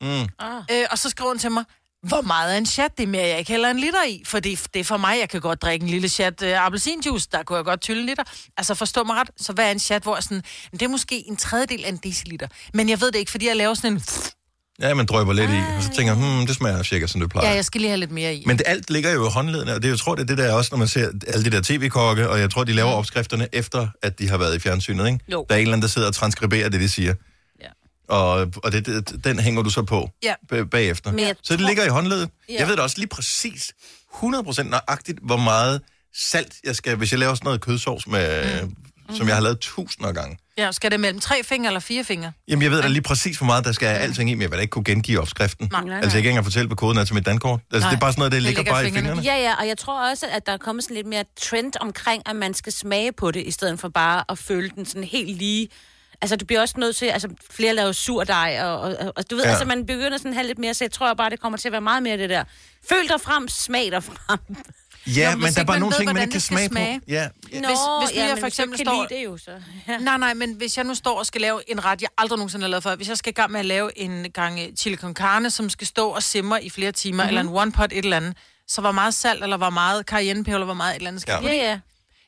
[0.00, 0.20] Mm.
[0.70, 1.64] Øh, og så skriver hun til mig,
[2.02, 2.98] hvor meget er en chat?
[2.98, 4.22] Det er mere, jeg ikke hælder en liter i.
[4.26, 7.28] For det, det er for mig, jeg kan godt drikke en lille chat øh, appelsinjuice.
[7.32, 8.22] Der kunne jeg godt tylle en liter.
[8.56, 9.30] Altså forstå mig ret.
[9.36, 12.48] Så hvad er en chat, hvor sådan, det er måske en tredjedel af en deciliter.
[12.74, 14.02] Men jeg ved det ikke, fordi jeg laver sådan en...
[14.80, 17.30] Ja, man drøber lidt i, og så tænker jeg, hmm, det smager cirka, som det
[17.30, 17.48] plejer.
[17.48, 18.42] Ja, jeg skal lige have lidt mere i.
[18.46, 20.52] Men det, alt ligger jo i håndledene, og det, jeg tror, det er det der
[20.52, 23.88] også, når man ser alle de der tv-kokke, og jeg tror, de laver opskrifterne efter,
[24.02, 25.18] at de har været i fjernsynet, ikke?
[25.32, 25.46] Jo.
[25.48, 27.14] Der er en eller anden, der sidder og transkriberer det, de siger.
[27.62, 27.66] Ja.
[28.14, 30.34] Og, og det, det, den hænger du så på Ja.
[30.48, 31.12] b- bagefter.
[31.12, 32.28] Men Så det tror- ligger i håndledet.
[32.48, 32.54] Ja.
[32.58, 33.72] Jeg ved da også lige præcis,
[34.14, 35.80] 100% nøjagtigt, hvor meget
[36.16, 38.74] salt jeg skal, hvis jeg laver sådan noget kødsovs, med, mm.
[39.14, 40.38] Som jeg har lavet tusinder af gange.
[40.58, 42.32] Ja, skal det mellem tre fingre eller fire fingre?
[42.48, 44.56] Jamen, jeg ved da lige præcis, hvor meget der skal alting i, men jeg vil
[44.56, 45.68] da ikke kunne gengive opskriften.
[45.72, 47.60] Nej, nej, Altså, jeg kan ikke engang fortælle, hvad koden er til mit dankort.
[47.72, 47.90] Altså, Nej.
[47.90, 49.08] det er bare sådan noget, det, Det ligger ligger i bare i fingrene.
[49.08, 49.36] fingrene.
[49.36, 52.22] Ja, ja, og jeg tror også, at der er kommet sådan lidt mere trend omkring,
[52.26, 55.36] at man skal smage på det, i stedet for bare at føle den sådan helt
[55.38, 55.68] lige.
[56.20, 59.36] Altså, du bliver også nødt til, altså, flere laver surdej, og, og, og, og du
[59.36, 59.50] ved, ja.
[59.50, 61.68] altså, man begynder sådan at have lidt mere, så jeg tror bare, det kommer til
[61.68, 62.44] at være meget mere det der.
[62.88, 64.38] Føl dig frem, smag dig frem.
[65.06, 67.00] Ja, Nå, men hvis der er bare man nogle ting, man ikke kan smage, smage.
[67.00, 67.04] på.
[67.08, 67.14] Ja,
[67.52, 67.60] ja.
[67.60, 69.50] Nå, hvis nu jeg men for hvis eksempel står- lide det jo, så...
[69.88, 69.98] Ja.
[69.98, 72.62] Nej, nej, men hvis jeg nu står og skal lave en ret, jeg aldrig nogensinde
[72.62, 75.14] har lavet før, hvis jeg skal i gang med at lave en gang chili con
[75.14, 77.34] carne, som skal stå og simre i flere timer, Mhm.
[77.34, 77.38] mm-hmm.
[77.38, 78.36] eller en one pot et eller andet,
[78.68, 81.38] så hvor meget salt, eller hvor meget cayennepeber, eller hvor meget et eller andet skal
[81.42, 81.48] Ja.
[81.48, 81.54] ja.
[81.56, 81.78] Ja, ja.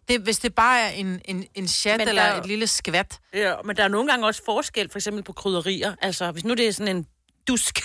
[0.09, 3.19] det, Hvis det bare er en, en, en chat, Men eller er et lille skvat,
[3.35, 5.95] Ja, men der er nogle gange også forskel, for eksempel på krydderier.
[6.03, 7.07] Altså, hvis nu det er sådan en
[7.49, 7.81] dusk.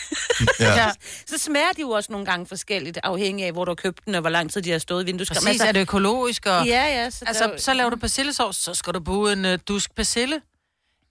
[0.60, 0.73] Ja.
[0.76, 0.89] Ja.
[1.28, 4.15] så smager de jo også nogle gange forskelligt, afhængig af, hvor du har købt den,
[4.15, 5.45] og hvor lang tid de har stået i vindueskarmen.
[5.47, 6.45] Præcis, er det økologisk?
[6.45, 6.65] Og...
[6.67, 7.10] Ja, ja.
[7.10, 10.41] Så Altså, der, så laver du persillesovs, så skal du bruge en uh, dusk persille.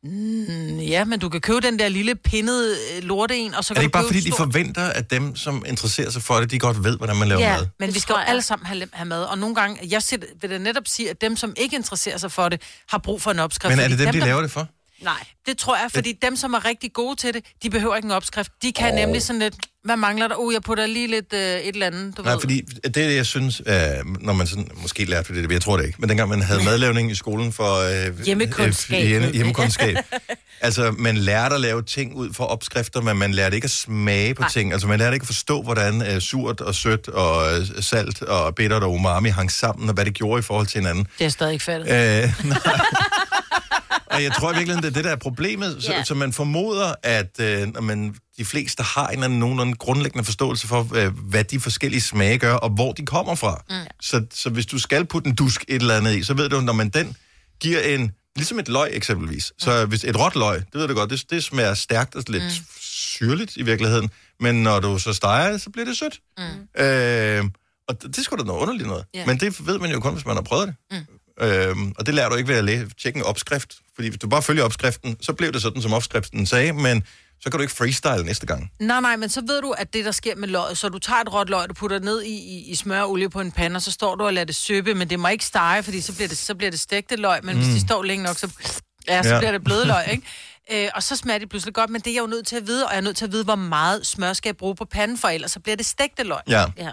[0.05, 3.73] Mm, ja, men du kan købe den der lille pinnede uh, lorte en, og så
[3.73, 6.51] Er kan det ikke bare fordi, de forventer, at dem, som interesserer sig for det,
[6.51, 7.57] de godt ved, hvordan man laver Ja.
[7.57, 7.67] mad?
[7.79, 10.51] Men vi skal jo alle sammen have, have mad, og nogle gange, jeg siger, vil
[10.51, 13.38] da netop sige, at dem, som ikke interesserer sig for det, har brug for en
[13.38, 13.77] opskrift.
[13.77, 14.69] Men er det dem, de der- laver det for?
[15.03, 15.27] Nej.
[15.47, 18.12] Det tror jeg, fordi dem, som er rigtig gode til det, de behøver ikke en
[18.12, 18.53] opskrift.
[18.62, 18.95] De kan oh.
[18.95, 20.37] nemlig sådan lidt, hvad mangler der?
[20.37, 22.41] Uh, jeg putter lige lidt uh, et eller andet, du Nej, ved.
[22.41, 22.61] fordi
[22.95, 23.75] det, jeg synes, øh,
[24.21, 27.11] når man sådan, måske lærte det, jeg tror det ikke, men dengang man havde madlavning
[27.11, 28.07] i skolen for...
[28.09, 29.03] Øh, Hjemmekundskab.
[29.03, 29.97] Øh, hjemme, hjemmekundskab.
[30.61, 34.35] altså, man lærte at lave ting ud for opskrifter, men man lærte ikke at smage
[34.35, 34.73] på ting.
[34.73, 38.55] Altså, man lærte ikke at forstå, hvordan øh, surt og sødt og øh, salt og
[38.55, 41.07] bittert og umami hang sammen, og hvad det gjorde i forhold til hinanden.
[41.19, 41.87] Det er stadig ikke fattet.
[41.87, 42.59] Øh, nej.
[44.12, 45.77] Og jeg tror virkelig, det er det, der er problemet.
[45.83, 46.05] Så, Ja.
[46.05, 50.25] så man formoder, at øh, når man, de fleste har en eller anden nogenlunde grundlæggende
[50.25, 53.62] forståelse for, øh, hvad de forskellige smage gør, og hvor de kommer fra.
[53.70, 53.75] Mm.
[54.01, 56.61] Så, så hvis du skal putte en dusk et eller andet i, så ved du,
[56.61, 57.16] når man den
[57.61, 58.12] giver en...
[58.37, 59.53] Ligesom et løg eksempelvis.
[59.59, 62.42] Så hvis et råt løg, det ved du godt, det, det smager stærkt og lidt
[62.42, 62.51] mm.
[62.81, 64.11] syrligt i virkeligheden.
[64.40, 66.20] Men når du så steger så bliver det sødt.
[66.38, 66.83] Mm.
[66.85, 67.44] Øh,
[67.88, 69.05] og det, det sgu da noget underligt noget.
[69.14, 69.27] Ja.
[69.27, 70.75] Men det ved man jo kun, hvis man har prøvet det.
[70.98, 71.07] Mm.
[71.40, 73.75] Øhm, og det lærer du ikke ved at læse, tjekke en opskrift.
[73.95, 77.05] Fordi hvis du bare følger opskriften, så blev det sådan, som opskriften sagde, men
[77.40, 78.71] så kan du ikke freestyle næste gang.
[78.81, 81.21] Nej, nej, men så ved du, at det, der sker med løget, så du tager
[81.21, 83.53] et råt løg, du putter det ned i, i, i smør og olie på en
[83.53, 86.01] pande, og så står du og lader det søbe, men det må ikke stege, fordi
[86.01, 87.62] så bliver det, så bliver det stegte løg, men mm.
[87.62, 88.51] hvis de står længe nok, så,
[89.09, 89.38] ja, så ja.
[89.38, 90.23] bliver det bløde løg, ikke?
[90.73, 92.66] Øh, og så smager det pludselig godt, men det er jeg jo nødt til at
[92.66, 94.85] vide, og jeg er nødt til at vide, hvor meget smør skal jeg bruge på
[94.85, 96.40] panden, for ellers så bliver det stegte løg.
[96.49, 96.64] Ja.
[96.77, 96.90] Ja.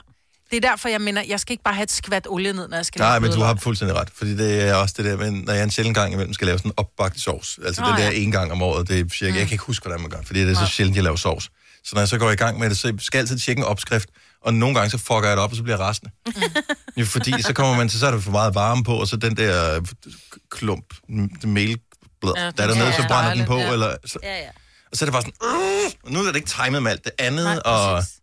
[0.52, 2.78] Det er derfor, jeg mener, jeg skal ikke bare have et skvat olie ned, når
[2.78, 4.10] jeg skal Nej, men du har fuldstændig ret.
[4.16, 6.58] Fordi det er også det der, men når jeg en sjældent gang imellem skal lave
[6.58, 7.60] sådan en opbagt sovs.
[7.66, 8.12] Altså Åh, den der ja.
[8.18, 10.40] en gang om året, det er cirka, jeg kan ikke huske, hvordan man gør, fordi
[10.42, 11.44] det er så sjældent, jeg laver sovs.
[11.84, 13.66] Så når jeg så går i gang med det, så skal jeg altid tjekke en
[13.66, 14.10] opskrift,
[14.46, 16.10] og nogle gange så fucker jeg det op, og så bliver jeg resten.
[16.98, 19.16] jo, fordi så kommer man til, så er der for meget varme på, og så
[19.18, 19.82] den der øh,
[20.52, 23.58] klump, m- melblad, Ja, ja, den der er dernede, så skal brænder den stejle, på,
[23.58, 23.74] ja.
[23.74, 24.50] eller, så, Ja, ja.
[24.92, 25.34] og så er det bare sådan,
[26.04, 28.16] og nu er det ikke timet med alt det andet, Nej, og præcis.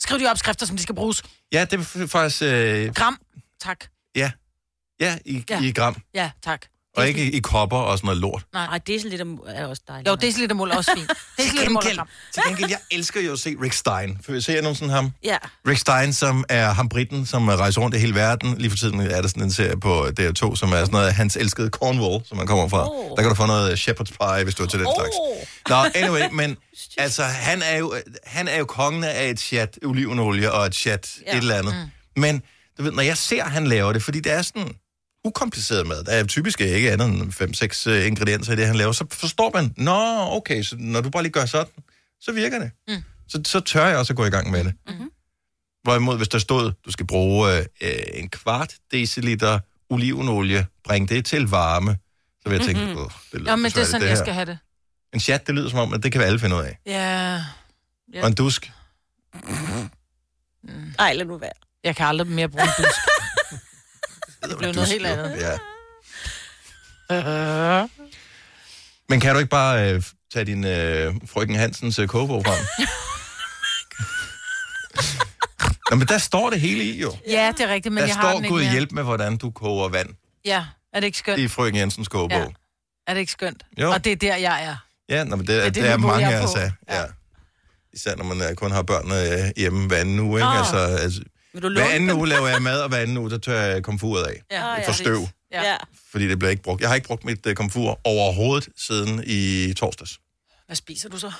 [0.00, 1.22] Skriv de opskrifter, som de skal bruges.
[1.52, 3.18] ja, det er faktisk, øh, Gram.
[3.60, 3.84] Tak.
[4.16, 4.32] ja,
[5.00, 5.60] ja, i, Ja.
[5.62, 6.66] i gram, Ja, tak.
[6.96, 8.44] Og ikke i kopper og sådan noget lort.
[8.52, 10.08] Nej, deciliter er også dejligt.
[10.08, 11.10] Jo, decilitermål er også fint.
[11.38, 11.98] Til gengæld,
[12.34, 14.18] til gengæld, jeg elsker jo at se Rick Stein.
[14.24, 15.10] For ser jeg nogensinde ham?
[15.24, 15.36] Ja.
[15.68, 18.58] Rick Stein, som er ham britten, som rejser rundt i hele verden.
[18.58, 21.14] Lige for tiden er der sådan en serie på DR2, som er sådan noget af
[21.14, 22.88] hans elskede Cornwall, som han kommer fra.
[22.90, 23.10] Oh.
[23.16, 24.94] Der kan du få noget shepherd's pie, hvis du er til den Oh.
[24.98, 25.14] slags.
[25.68, 26.56] Nå, anyway, men
[26.98, 31.08] altså, han er jo, han er jo kongen af et chat olivenolie og et chat
[31.26, 31.30] ja.
[31.32, 31.36] Ja.
[31.38, 31.74] et eller andet.
[32.16, 32.20] Mm.
[32.20, 32.42] Men
[32.78, 34.68] du ved, når jeg ser, han laver det, fordi det er sådan
[35.24, 36.04] ukompliceret mad.
[36.04, 38.92] Der er typisk ikke andet end 5-6 uh, ingredienser i det, han laver.
[38.92, 41.72] Så forstår man, nå, okay, så når du bare lige gør sådan,
[42.20, 42.70] så virker det.
[42.88, 43.04] Mm.
[43.28, 44.74] Så, så tør jeg også at gå i gang med det.
[44.88, 45.10] Mm-hmm.
[45.82, 47.64] Hvorimod, hvis der stod, du skal bruge øh,
[48.14, 49.58] en kvart deciliter
[49.90, 51.98] olivenolie, bring det til varme,
[52.42, 53.08] så vil jeg tænke, mm-hmm.
[53.32, 54.58] det lyder Ja, men det er sådan, jeg her." skal have det.
[55.14, 56.78] En chat, det lyder som om, at det kan vi alle finde ud af.
[56.86, 57.42] Ja.
[58.14, 58.22] Ja.
[58.22, 58.72] Og en dusk.
[60.98, 61.50] Ej, lad nu være.
[61.84, 62.98] Jeg kan aldrig mere bruge en dusk.
[64.48, 65.36] Det blev noget helt andet.
[65.40, 65.58] Ja.
[69.08, 70.02] Men kan du ikke bare øh,
[70.32, 72.64] tage din øh, frøken Hansens øh, kogebog frem?
[75.90, 77.16] Nå, men der står det hele i, jo.
[77.28, 79.36] Ja, det er rigtigt, men der jeg har står, den ikke Gud hjælp med, hvordan
[79.36, 80.08] du koger vand
[80.44, 81.38] Ja, er det ikke skønt?
[81.38, 82.38] i frøken Jensens kogebog.
[82.38, 82.46] Ja.
[83.06, 83.62] Er det ikke skønt?
[83.80, 83.90] Jo.
[83.90, 84.76] Og det er der, jeg er.
[85.08, 86.70] Ja, nå, men det, er det, det det er mange af os af.
[86.88, 87.00] Ja.
[87.00, 87.06] ja.
[87.92, 90.38] Især når man øh, kun har børnene øh, hjemme hver anden uge.
[90.38, 90.48] Ikke?
[90.48, 90.58] Åh.
[90.58, 91.20] Altså, altså,
[91.54, 92.18] Vil du hver anden dem?
[92.18, 94.42] uge laver jeg mad, og hver anden uge, der tør jeg komfuret af.
[94.50, 95.28] Ja, For støv.
[95.52, 95.76] Ja.
[96.10, 96.80] Fordi det bliver ikke brugt.
[96.80, 100.18] Jeg har ikke brugt mit uh, komfur overhovedet siden i torsdags.
[100.66, 101.32] Hvad spiser du så?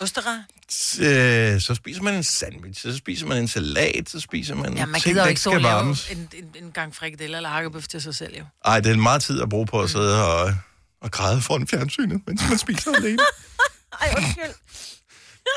[0.00, 0.42] Osterer?
[0.72, 4.76] S- øh, så spiser man en sandwich, så spiser man en salat, så spiser man
[4.76, 7.50] Ja, man ting, gider der jo ikke og lave en, en, en gang frikadeller eller
[7.50, 8.44] hakkebøf til sig selv, jo.
[8.64, 10.54] Ej, det er meget tid at bruge på at sidde og,
[11.00, 13.18] og græde foran fjernsynet, mens man spiser alene.
[14.00, 14.54] Ej, undskyld.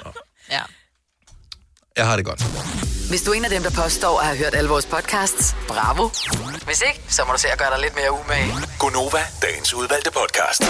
[0.52, 0.62] Ja.
[2.00, 2.42] Jeg har det godt.
[3.10, 6.10] Hvis du er en af dem, der påstår at have hørt alle vores podcasts, bravo.
[6.66, 8.54] Hvis ikke, så må du se at gøre dig lidt mere umage.
[8.80, 10.62] Gonova, dagens udvalgte podcast.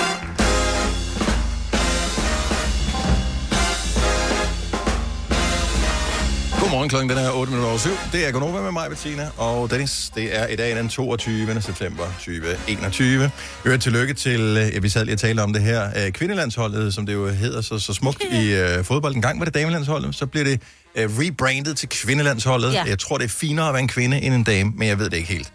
[6.59, 7.89] Godmorgen, klokken den er 8 minutter over 7.
[8.11, 10.11] Det er Gonova med mig, Bettina, og Dennis.
[10.15, 11.61] Det er i dag den 22.
[11.61, 13.23] september 2021.
[13.63, 16.93] Vi hører tillykke til, øh, vi sad lige og talte om det her, øh, kvindelandsholdet,
[16.93, 19.15] som det jo hedder så, så smukt i øh, fodbold.
[19.15, 20.61] En gang var det damelandsholdet, så bliver det
[20.95, 22.73] øh, rebrandet til kvindelandsholdet.
[22.73, 22.83] Ja.
[22.83, 25.09] Jeg tror, det er finere at være en kvinde end en dame, men jeg ved
[25.09, 25.53] det ikke helt.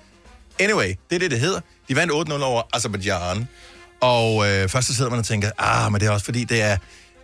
[0.58, 1.60] Anyway, det er det, det hedder.
[1.88, 3.48] De vandt 8-0 over Azerbaijan.
[4.00, 6.62] Og øh, først så sidder man og tænker, ah, men det er også fordi, det
[6.62, 6.76] er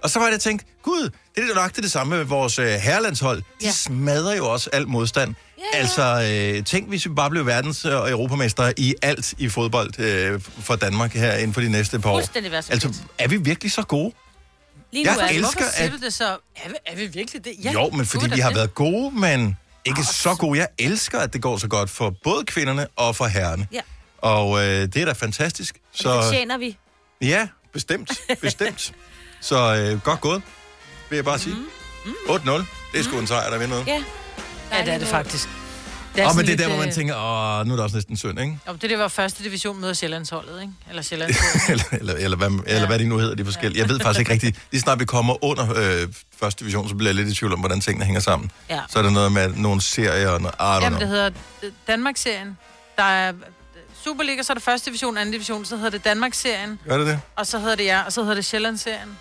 [0.02, 2.58] Og så var det, jeg tænkte, gud, det er jo nok det samme med vores
[2.58, 3.38] øh, herrelandshold.
[3.38, 3.70] De ja.
[3.70, 5.34] smadrer jo også alt modstand.
[5.58, 5.78] Ja.
[5.78, 10.40] Altså, øh, tænk, hvis vi bare blev verdens- og europamestre i alt i fodbold øh,
[10.60, 12.16] for Danmark her inden for de næste par år.
[12.72, 14.12] Altså, er vi virkelig så gode?
[14.92, 16.24] Lige nu jeg er det- elsker, Hvorfor siger at- du det så?
[16.56, 17.54] Er vi, er vi virkelig det?
[17.64, 18.56] Ja, Jo, men fordi er vi har det.
[18.56, 20.58] været gode, men ikke så gode.
[20.58, 23.66] Jeg elsker, at det går så godt for både kvinderne og for herrerne.
[23.72, 23.80] Ja.
[24.18, 25.74] Og øh, det er da fantastisk.
[25.74, 26.76] Det Så fortjener vi.
[27.20, 28.10] ja, bestemt.
[28.40, 28.92] Bestemt.
[29.40, 30.42] så øh, godt gået,
[31.10, 31.54] vil jeg bare sige.
[32.04, 32.12] Mm.
[32.28, 32.50] 8-0.
[32.92, 33.86] Det er sgu en sejr, der vinder noget.
[33.86, 34.02] Ja.
[34.72, 35.48] Ja, det er det faktisk.
[36.14, 37.84] Det er og men det er der, hvor man øh, tænker, åh, nu er det
[37.84, 38.58] også næsten synd, ikke?
[38.68, 40.72] Jo, det, det var første division møder Sjællandsholdet, ikke?
[40.88, 41.68] Eller Sjællandsholdet.
[41.70, 43.80] eller, eller, eller, hvad, eller hvad de nu hedder, de forskellige.
[43.80, 44.58] Jeg ved faktisk ikke rigtigt.
[44.72, 46.08] Lige snart vi kommer under øh,
[46.40, 48.50] første division, så bliver jeg lidt i tvivl om, hvordan tingene hænger sammen.
[48.70, 48.80] Ja.
[48.88, 51.00] Så er der noget med nogle serier og noget, Jamen, know.
[51.00, 51.30] det hedder
[51.62, 52.58] øh, Danmarksserien.
[52.96, 53.38] Der er øh,
[54.04, 57.20] Superliga, så er det første division, anden division, så hedder det Danmarksserien, Gør det det?
[57.36, 59.18] og så hedder det ja, og så hedder det Sjællandsserien.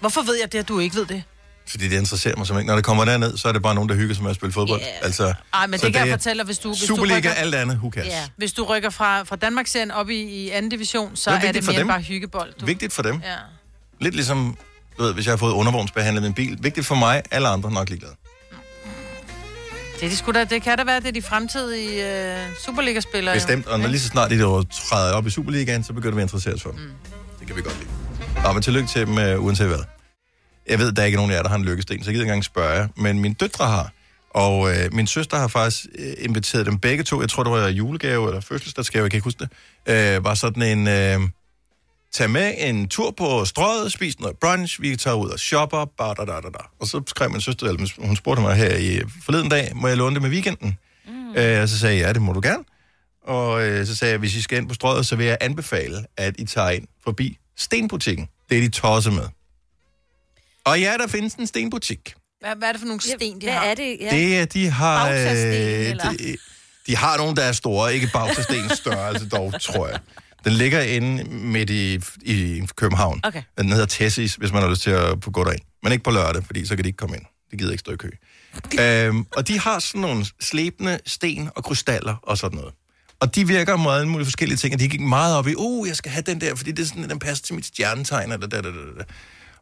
[0.00, 1.22] Hvorfor ved jeg det, at du ikke ved det?
[1.68, 2.66] Fordi det interesserer mig simpelthen.
[2.66, 4.52] Når det kommer derned, så er det bare nogen, der hygger sig med at spille
[4.52, 4.80] fodbold.
[4.80, 4.90] Yeah.
[5.02, 6.68] Altså, Ej, men det kan jeg fortælle dig, hvis du...
[6.68, 8.06] Hvis Superliga, du rykker, alt andet, who cares?
[8.06, 11.48] Ja, hvis du rykker fra, fra Danmarksserien op i, i anden division, så Det er
[11.48, 11.86] er, det mere dem.
[11.88, 12.52] bare hyggebold.
[12.60, 12.66] Du.
[12.66, 13.20] Vigtigt for dem.
[13.24, 13.34] Ja.
[14.00, 14.56] Lidt ligesom,
[14.98, 16.58] du ved, hvis jeg har fået undervognsbehandlet min bil.
[16.60, 18.14] Vigtigt for mig, alle andre nok ligeglade.
[20.00, 23.34] Det, er de sgu da, det kan da være, det er de fremtidige øh, Superliga-spillere.
[23.34, 23.66] Bestemt.
[23.66, 26.24] Og når lige så snart de der træder op i Superligaen, så begynder vi at
[26.24, 26.80] interessere os for dem.
[26.80, 26.90] Mm.
[27.40, 27.90] Det kan vi godt lide.
[28.44, 29.78] Nå, men tillykke til dem, uh, uanset hvad.
[30.70, 32.24] Jeg ved, der er ikke nogen af jer, der har en lykkesten, så jeg gider
[32.24, 32.88] ikke engang spørge jer.
[32.96, 33.92] Men mine døtre har.
[34.30, 37.20] Og øh, min søster har faktisk øh, inviteret dem begge to.
[37.20, 39.46] Jeg tror, det var julegave eller fødselsdagsgave, jeg kan ikke huske
[39.86, 40.16] det.
[40.16, 40.88] Øh, var sådan en...
[40.88, 41.20] Øh,
[42.12, 46.14] tag med en tur på strøget, spis noget brunch, vi tager ud og shopper, bare
[46.18, 46.58] da, da, da, da.
[46.80, 49.96] Og så skrev min søster, eller hun spurgte mig her i forleden dag, må jeg
[49.96, 50.78] låne det med weekenden?
[51.06, 51.34] Mm.
[51.36, 52.64] Øh, og så sagde jeg, ja, det må du gerne.
[53.26, 56.04] Og øh, så sagde jeg, hvis I skal ind på strøget, så vil jeg anbefale,
[56.16, 58.28] at I tager ind forbi stenbutikken.
[58.50, 59.24] Det er de tosset med.
[60.70, 62.14] Og ja, der findes en stenbutik.
[62.40, 63.64] Hvad, hvad er det for nogle sten, de Hvad har?
[63.64, 63.96] er det?
[64.00, 64.10] Ja.
[64.10, 65.06] Det er, de har...
[65.06, 66.10] Bautasten, øh, eller?
[66.10, 66.36] de,
[66.86, 67.94] de har nogle, der er store.
[67.94, 69.98] Ikke Bautasten størrelse dog, tror jeg.
[70.44, 73.20] Den ligger inde midt i, i København.
[73.22, 73.42] Okay.
[73.58, 75.60] Den hedder Tessis, hvis man har lyst til at gå derind.
[75.82, 77.24] Men ikke på lørdag, fordi så kan de ikke komme ind.
[77.50, 78.10] De gider ikke stå i kø.
[78.80, 82.74] øhm, og de har sådan nogle slebende sten og krystaller og sådan noget.
[83.20, 85.96] Og de virker meget mulige forskellige ting, og de gik meget op i, uh, jeg
[85.96, 88.56] skal have den der, fordi det er sådan, den passer til mit stjernetegn, eller da,
[88.56, 89.04] da, da, da.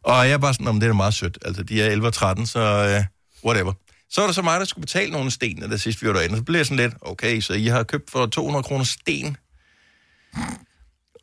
[0.03, 1.37] Og jeg er bare sådan, om det er meget sødt.
[1.45, 2.59] Altså, de er 11 og 13, så
[2.99, 3.73] uh, whatever.
[4.09, 6.37] Så var der så mig, der skulle betale nogle sten, da sidst vi var derinde.
[6.37, 9.37] Så blev jeg sådan lidt, okay, så I har købt for 200 kroner sten.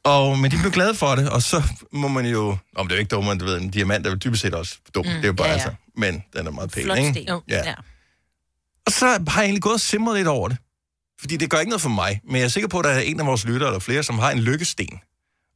[0.04, 1.62] Og, men de blev glade for det, og så
[1.92, 2.56] må man jo...
[2.76, 4.78] Om det er jo ikke dumt, du ved, en diamant er jo dybest set også
[4.94, 5.06] dum.
[5.06, 5.64] Mm, det er jo bare ja, ja, ja.
[5.64, 5.68] ja.
[5.68, 5.82] altså...
[5.96, 7.10] Men den er meget pæn, Flot ikke?
[7.10, 7.28] sten.
[7.28, 7.42] Jo.
[7.48, 7.74] Ja.
[8.86, 10.58] Og så har jeg egentlig gået og simret lidt over det.
[11.20, 12.20] Fordi det gør ikke noget for mig.
[12.24, 14.18] Men jeg er sikker på, at der er en af vores lyttere eller flere, som
[14.18, 15.00] har en lykkesten.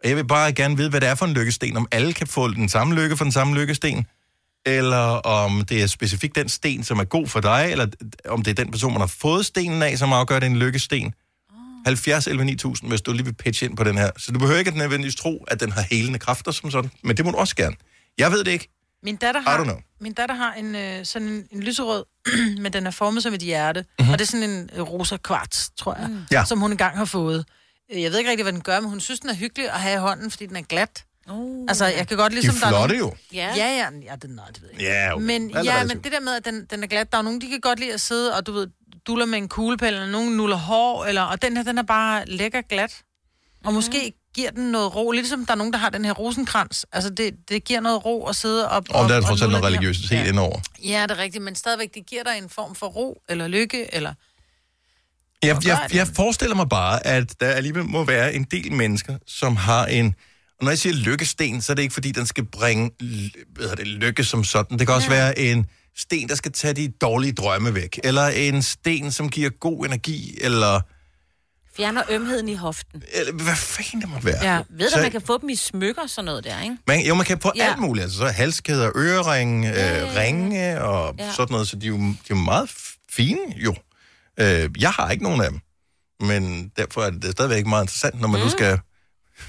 [0.02, 1.76] Og jeg vil bare gerne vide, hvad det er for en lykkesten.
[1.76, 4.06] Om alle kan få den samme lykke for den samme lykkesten.
[4.66, 7.68] Eller om det er specifikt den sten, som er god for dig.
[7.70, 7.86] Eller
[8.28, 10.58] om det er den person, man har fået stenen af, som afgør, det er en
[10.58, 11.14] lykkesten.
[11.86, 14.10] 70 11 9000, hvis du lige vil pitche ind på den her.
[14.16, 16.90] Så du behøver ikke at nødvendigvis tro, at den har helende kræfter som sådan.
[17.04, 17.76] Men det må du også gerne.
[18.18, 18.68] Jeg ved det ikke.
[19.02, 22.04] Min datter har, min datter har en, øh, sådan en, en lyserød,
[22.62, 23.80] men den er formet som et hjerte.
[23.80, 23.88] Mhm.
[23.98, 24.12] Mm-hmm.
[24.12, 26.18] Og det er sådan en øh, rosa kvarts, tror jeg, mm.
[26.32, 26.44] Ja.
[26.44, 27.44] som hun engang har fået.
[27.92, 29.81] Øh, Jeg ved ikke rigtig, hvad den gør, men hun synes, den er hyggelig at
[29.81, 31.05] have i hånden, fordi den er glat.
[31.31, 32.55] Uh, Altså, jeg kan godt De ligesom...
[32.57, 33.37] er der er flotte nogen- jo.
[33.38, 33.53] ja.
[33.57, 34.92] Ja, ja, ja, det, nej, det ved jeg ikke.
[34.92, 35.24] Ja, okay.
[35.24, 35.88] Men, ja, relativt.
[35.88, 37.81] men det der med, at den, den er glat, der er nogen, de kan godt
[37.81, 38.66] lide at sidde, og du ved,
[39.07, 42.24] duller med en kuglepæl, eller nogen nuller hår, eller, og den her, den er bare
[42.26, 43.03] lækker glat.
[43.64, 46.12] Og måske giver den noget ro, lidt som der er nogen, der har den her
[46.12, 46.87] rosenkrans.
[46.92, 49.50] Altså, det, det giver noget ro at sidde op Og der er og trods alt
[49.50, 50.29] noget religiøsitet Ja.
[50.29, 50.59] indover.
[50.85, 53.94] Ja, det er rigtigt, men stadigvæk, det giver dig en form for ro, eller lykke,
[53.94, 54.14] eller...
[55.42, 59.57] Jeg, jeg, jeg forestiller mig bare, at der alligevel må være en del mennesker, som
[59.57, 60.14] har en...
[60.59, 62.90] Og når jeg siger lykkesten, så er det ikke, fordi den skal bringe
[63.55, 64.79] hvad det, lykke som sådan.
[64.79, 68.00] Det kan også være en sten, der skal tage de dårlige drømme væk.
[68.05, 70.38] Eller en sten, som giver god energi.
[70.40, 70.81] Eller,
[71.76, 73.03] Fjerner ømheden i hoften.
[73.12, 74.55] eller hvad fanden det måtte være.
[74.55, 74.62] Ja.
[74.70, 76.76] Ved du, Så- man kan få dem i smykker sådan noget der, ikke?
[76.87, 77.64] Man, jo, man kan få ja.
[77.64, 77.70] Ja.
[77.70, 78.03] alt muligt.
[78.03, 80.20] Altså, så er halskæder, øreringe, øh, ja, ja.
[80.20, 81.24] ringe og ja.
[81.24, 81.33] Ja.
[81.33, 81.68] sådan noget.
[81.68, 82.70] Så de er jo, de er meget
[83.11, 83.74] fine, jo.
[84.40, 85.61] Øh, jeg har ikke nogen af dem.
[86.20, 88.44] Men derfor er det stadigvæk meget interessant, når man mm.
[88.44, 88.81] nu skal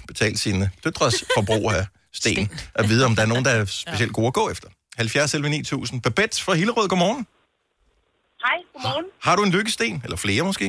[0.07, 4.13] betale sine døtres forbrug af sten, at vide, om der er nogen, der er specielt
[4.13, 4.69] gode at gå efter.
[4.97, 6.01] 70 11 9000.
[6.01, 7.27] Babette fra Hillerød, godmorgen.
[8.45, 9.05] Hej, godmorgen.
[9.21, 10.01] Har du en lykkesten?
[10.03, 10.65] Eller flere måske?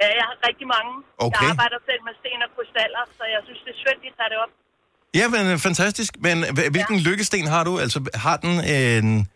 [0.00, 0.92] Ja, jeg har rigtig mange.
[1.18, 1.42] Okay.
[1.42, 4.12] Jeg arbejder selv med sten og krystaller, så jeg synes, det er skønt, at I
[4.18, 4.52] tager det op.
[5.18, 6.12] Ja, men øh, fantastisk.
[6.26, 7.02] Men hv- hvilken ja.
[7.08, 7.78] lykkesten har du?
[7.78, 9.28] Altså, har den en,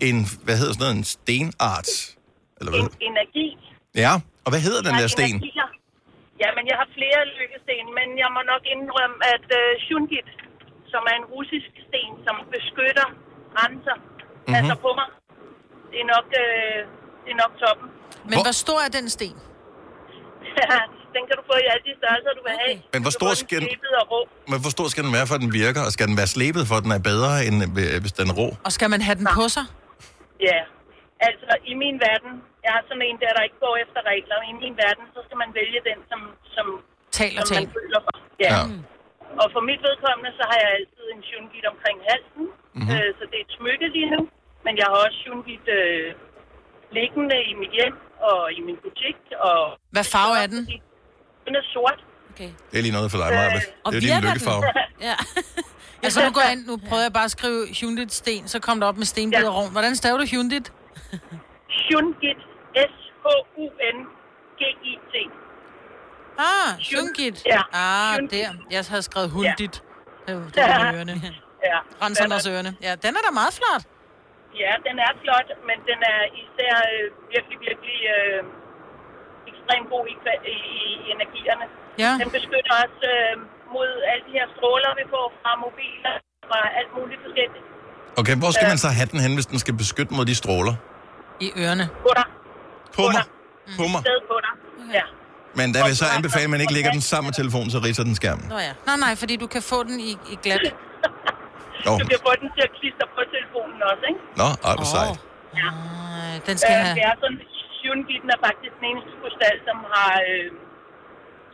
[0.00, 1.88] en hvad hedder sådan noget, en stenart?
[2.58, 2.80] Eller hvad?
[2.84, 3.46] En, energi.
[4.04, 4.12] Ja,
[4.44, 5.34] og hvad hedder den der sten?
[5.34, 5.68] energier.
[6.42, 10.28] Ja, men jeg har flere lykkesten, men jeg må nok indrømme, at uh, Shungit,
[10.92, 13.08] som er en russisk sten, som beskytter
[13.54, 13.96] grænser.
[13.98, 14.06] Mhm.
[14.06, 14.54] Mm-hmm.
[14.58, 15.08] Altså på mig.
[15.92, 16.78] Det er nok, øh,
[17.24, 17.88] det er nok toppen.
[18.30, 19.36] Men hvor stor er den sten?
[21.16, 22.74] den kan du få i alle de størrelser, du vil have.
[22.94, 24.20] Men hvor Du stor skal den- slebet og rå.
[24.50, 25.80] Men hvor stor skal den være, for at den virker?
[25.86, 28.34] Og skal den være slebet, for at den er bedre, end øh, hvis den er
[28.40, 28.48] rå?
[28.66, 29.64] Og skal man have den på sig?
[30.48, 30.58] Ja,
[31.28, 32.32] altså i min verden,
[32.64, 34.36] jeg er sådan en der, der ikke går efter regler.
[34.52, 36.20] I min verden, så skal man vælge den, som,
[36.56, 36.66] som,
[37.20, 37.74] Taler som man til.
[37.78, 38.14] føler for.
[38.44, 38.50] Ja.
[38.56, 38.62] ja.
[39.42, 42.44] Og for mit vedkommende, så har jeg altid en shungit omkring halsen.
[42.48, 42.78] Mhm.
[42.78, 42.96] Mm-hmm.
[43.06, 44.20] Øh, så det er et smykke lige nu.
[44.64, 46.06] Men jeg har også shungit øh,
[46.98, 47.96] liggende i mit hjem
[48.30, 49.18] og i min butik.
[49.48, 49.58] Og
[49.94, 50.60] Hvad farve er den?
[51.46, 52.00] Den er sort.
[52.32, 52.50] Okay.
[52.70, 53.48] Det er lige noget for dig, Maja.
[53.56, 54.62] Det og er din lykkefarve.
[55.08, 55.16] Ja.
[56.02, 58.80] Altså nu går jeg ind, nu prøver jeg bare at skrive Hyundai sten, så kom
[58.80, 59.70] der op med stenbid og rovn.
[59.72, 60.60] Hvordan staver du Hyundai?
[61.86, 62.40] Shungit.
[63.88, 65.14] S-H-U-N-G-I-T.
[66.48, 67.30] Ah, Hyundai.
[67.54, 67.62] Ja.
[67.84, 68.48] Ah, der.
[68.74, 69.66] Jeg havde skrevet Hyundai.
[70.26, 71.14] Det var- det var ørerne.
[71.70, 71.78] Ja.
[72.04, 72.72] Renserne ørerne.
[72.86, 73.82] Ja, den er da meget flot.
[74.62, 78.40] Ja, den er flot, men den er især øh, virkelig, virkelig øh,
[79.50, 80.14] ekstremt god i,
[80.54, 80.56] i,
[81.06, 81.66] i energierne.
[82.04, 82.12] Ja.
[82.22, 83.32] Den beskytter os øh,
[83.76, 86.14] mod alle de her stråler, vi får fra mobiler,
[86.50, 87.64] fra alt muligt forskelligt.
[88.20, 90.74] Okay, hvor skal man så have den hen, hvis den skal beskytte mod de stråler?
[91.46, 91.84] I ørerne.
[92.06, 92.26] På dig.
[92.96, 93.24] På mig?
[93.78, 94.00] På mig?
[94.06, 94.54] Sted på dig.
[94.98, 95.04] Ja.
[95.58, 97.78] Men der vil jeg så anbefale, at man ikke lægger den sammen med telefonen, så
[97.86, 98.44] ridser den skærmen.
[98.54, 98.72] Nå ja.
[98.88, 100.64] Nej, nej, fordi du kan få den i, i glat.
[102.02, 104.20] Du kan få den til at klistre på telefonen også, ikke?
[104.40, 105.16] Nå ej, hvor sejt.
[105.60, 105.68] Ja.
[106.48, 106.94] Den skal Øh, have...
[106.98, 107.40] Det er sådan,
[107.78, 110.48] Shungiten er faktisk den eneste krystal, som har, øh,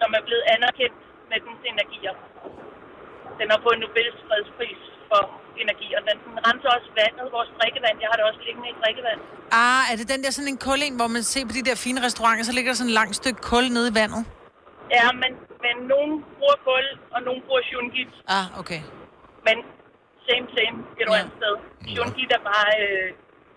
[0.01, 0.99] som er blevet anerkendt
[1.31, 2.14] med dens energier.
[3.38, 4.81] Den har fået Nobels fredspris
[5.14, 5.22] for
[5.64, 5.98] energier.
[6.09, 7.96] Den, den renser også vandet, vores drikkevand.
[8.03, 9.20] Jeg har det også liggende i drikkevand.
[9.62, 11.77] Ah, er det den der sådan en kul en, hvor man ser på de der
[11.87, 14.22] fine restauranter, så ligger der sådan en langt stykke kul nede i vandet?
[14.98, 15.31] Ja, men,
[15.64, 18.12] men nogen bruger kul, og nogen bruger Shungit.
[18.37, 18.81] Ah, okay.
[19.46, 19.57] Men
[20.27, 21.55] same, same, et eller andet sted.
[21.94, 23.07] Shungit er bare, øh,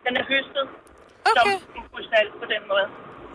[0.06, 0.66] den er høstet
[1.32, 1.56] okay.
[1.64, 2.86] som en krystal på den måde.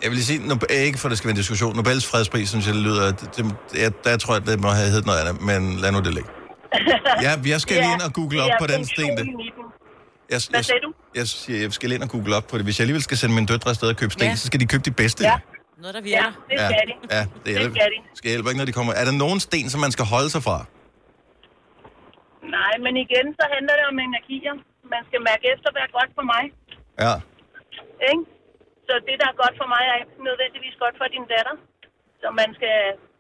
[0.03, 1.73] Jeg vil lige sige, Nob- ikke for, at det skal være en diskussion.
[1.77, 3.07] Nobels fredspris, synes jeg, det lyder...
[3.21, 3.43] Det, det,
[3.83, 6.31] jeg, der tror jeg, det må have heddet noget andet, men lad nu det ligge.
[7.27, 9.13] Ja, jeg skal lige ind og google op det er på den sten.
[9.17, 9.23] Der.
[9.25, 9.31] den.
[10.35, 10.91] Jeg, Hvad jeg, sagde du?
[11.19, 12.65] jeg, siger, jeg skal lige ind og google op på det.
[12.69, 14.35] Hvis jeg alligevel skal sende mine døtre afsted og købe sten, Ja.
[14.43, 15.21] så skal de købe de bedste.
[15.31, 15.37] Ja.
[15.83, 16.33] Noget, der Ja, virker.
[16.51, 16.95] det skal de.
[17.17, 17.99] Ja, det, Det hjælper, skal de.
[18.19, 18.93] skal hjælpe ikke, når de kommer.
[19.01, 20.57] Er der nogen sten, som man skal holde sig fra?
[22.57, 24.55] Nej, men igen, så handler det om energier.
[24.95, 26.43] Man skal mærke efter, hvad er godt for mig.
[27.05, 27.15] Ja.
[28.11, 28.23] Ikke?
[28.87, 31.55] Så det, der er godt for mig, er ikke nødvendigvis godt for din datter.
[32.23, 32.77] Så man skal,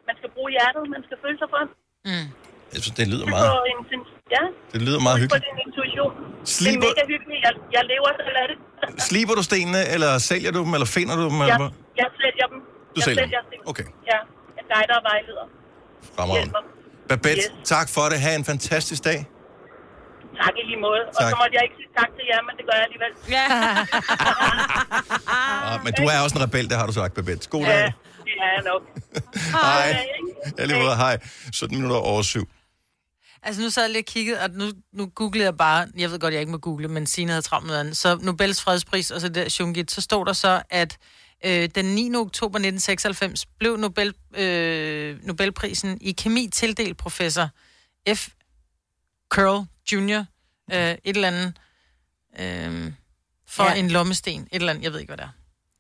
[0.08, 1.68] man skal bruge hjertet, man skal føle sig frem.
[2.10, 2.26] Mm.
[2.74, 4.00] Jeg synes, det lyder meget, en,
[4.37, 5.44] ja, det lyder meget på hyggeligt.
[5.50, 6.12] din intuition.
[6.56, 7.40] Sliber- Det er mega hyggeligt.
[7.46, 8.56] Jeg, jeg lever selv af det.
[9.08, 11.37] Sliber du stenene, eller sælger du dem, eller finder du dem?
[11.40, 11.70] Eller jeg, hvad?
[12.02, 12.58] jeg sælger dem.
[12.94, 13.46] Du jeg sælger dem?
[13.50, 13.61] sten.
[13.70, 13.87] Okay.
[14.11, 14.18] Ja,
[14.56, 15.44] jeg guider og vejleder.
[16.16, 16.54] Fremragende.
[17.11, 17.68] Babette, Yes.
[17.74, 18.18] tak for det.
[18.24, 19.20] Ha' en fantastisk dag.
[20.42, 21.02] Tak i lige måde.
[21.08, 21.30] Og Tak.
[21.30, 23.12] så måtte jeg ikke sige tak til jer, men det gør jeg alligevel.
[23.37, 23.44] Ja.
[25.68, 27.48] Ah, men du er også en rebel, det har du sagt, Babette.
[27.50, 27.92] God ja, dag.
[28.26, 28.82] det er jeg nok.
[29.62, 29.96] Hej.
[30.58, 31.18] Ja, lige måde, hej.
[31.52, 32.48] 17 minutter over syv.
[33.42, 36.18] Altså nu sad jeg lige og kiggede, og nu, nu googlede jeg bare, jeg ved
[36.18, 37.96] godt, jeg ikke må google, men Signe havde travlt med andet.
[37.96, 40.98] Så Nobels fredspris, og så der Shungit, så stod der så, at
[41.44, 42.14] øh, den 9.
[42.16, 47.48] oktober 1996 blev Nobel, øh, Nobelprisen i kemi tildelt professor
[48.14, 48.28] F.
[49.28, 50.24] Curl Jr.
[50.72, 51.52] Øh, et eller andet
[52.38, 52.92] øh,
[53.48, 53.70] for Ja.
[53.70, 53.78] ja.
[53.78, 54.40] en lommesten.
[54.42, 55.31] Et eller andet, jeg ved ikke, hvad det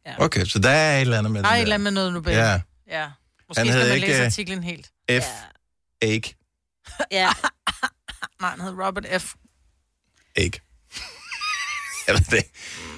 [0.04, 0.14] er.
[0.18, 1.92] Okay, så der er et eller andet med Der er den et eller andet med
[1.92, 2.32] noget Nobel.
[2.34, 2.60] Ja.
[2.88, 3.10] ja.
[3.48, 4.90] Måske Han skal havde man ikke, læse øh, artiklen helt.
[5.10, 5.24] F.
[6.00, 6.24] Egg.
[7.10, 7.28] Ja.
[8.40, 9.34] Nej, han hed Robert F.
[10.36, 10.52] Egg.
[12.06, 12.36] jeg ved det.
[12.36, 12.50] ikke.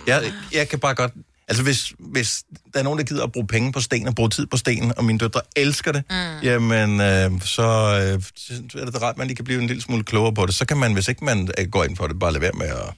[0.07, 1.13] Jeg, jeg kan bare godt...
[1.49, 4.31] Altså, hvis, hvis der er nogen, der gider at bruge penge på sten og bruge
[4.31, 6.43] tid på sten, og mine døtre elsker det, mm.
[6.43, 9.83] jamen, øh, så, øh, så er det rart, at man lige kan blive en lille
[9.83, 10.55] smule klogere på det.
[10.55, 12.67] Så kan man, hvis ikke man øh, går ind for det, bare lade være med
[12.67, 12.95] at,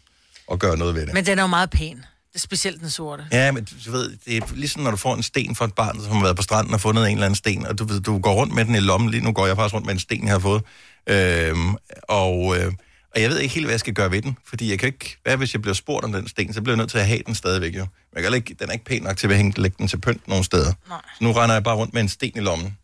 [0.53, 1.15] at gøre noget ved det.
[1.15, 2.05] Men den er jo meget pæn.
[2.37, 3.27] Specielt den sorte.
[3.33, 6.01] Ja, men du ved, det er ligesom når du får en sten fra et barn,
[6.01, 8.19] som har været på stranden og fundet en eller anden sten, og du, ved, du
[8.19, 9.11] går rundt med den i lommen.
[9.11, 10.63] Lige nu går jeg faktisk rundt med en sten, jeg har fået.
[11.07, 12.73] Øhm, og, øh,
[13.15, 15.17] og jeg ved ikke helt, hvad jeg skal gøre ved den, fordi jeg kan ikke,
[15.23, 17.23] hvad hvis jeg bliver spurgt om den sten, så bliver jeg nødt til at have
[17.27, 17.87] den stadigvæk jo.
[18.13, 20.01] Men jeg kan ikke, den er ikke pæn nok til at hænge, lægge den til
[20.01, 20.73] pynt nogle steder.
[20.89, 21.01] Nej.
[21.19, 22.77] Så nu render jeg bare rundt med en sten i lommen.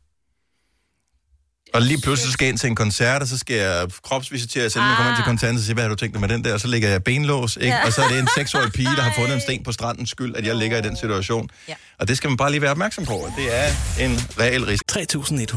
[1.74, 4.78] Og lige pludselig skal jeg ind til en koncert, og så skal jeg kropsvisitere, så
[4.78, 6.44] inden jeg kommer ind til koncerten, så siger hvad har du tænkt dig med den
[6.44, 6.54] der?
[6.54, 7.68] Og så ligger jeg benlås, ikke?
[7.68, 7.86] Ja.
[7.86, 10.36] Og så er det en seksårig pige, der har fundet en sten på stranden skyld,
[10.36, 11.48] at jeg ligger i den situation.
[11.68, 11.74] Ja.
[11.98, 13.14] Og det skal man bare lige være opmærksom på.
[13.14, 13.68] at Det er
[14.04, 15.00] en reel risiko.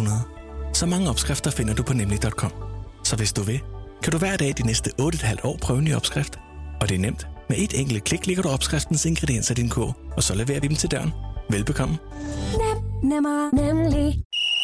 [0.02, 0.72] 3.100.
[0.74, 2.54] Så mange opskrifter finder du på nemlig.com.
[3.04, 3.60] Så hvis du vil,
[4.04, 6.40] kan du hver dag de næste 8,5 år prøve en ny opskrift.
[6.82, 7.28] Og det er nemt.
[7.50, 10.68] Med et enkelt klik ligger du opskriftens ingredienser i din kog, og så leverer vi
[10.68, 11.14] dem til døren.
[11.50, 11.98] Velbekomme.
[12.52, 14.16] Nem, nemmer, nemlig.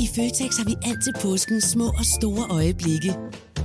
[0.00, 3.12] I Føtex har vi altid påsken små og store øjeblikke.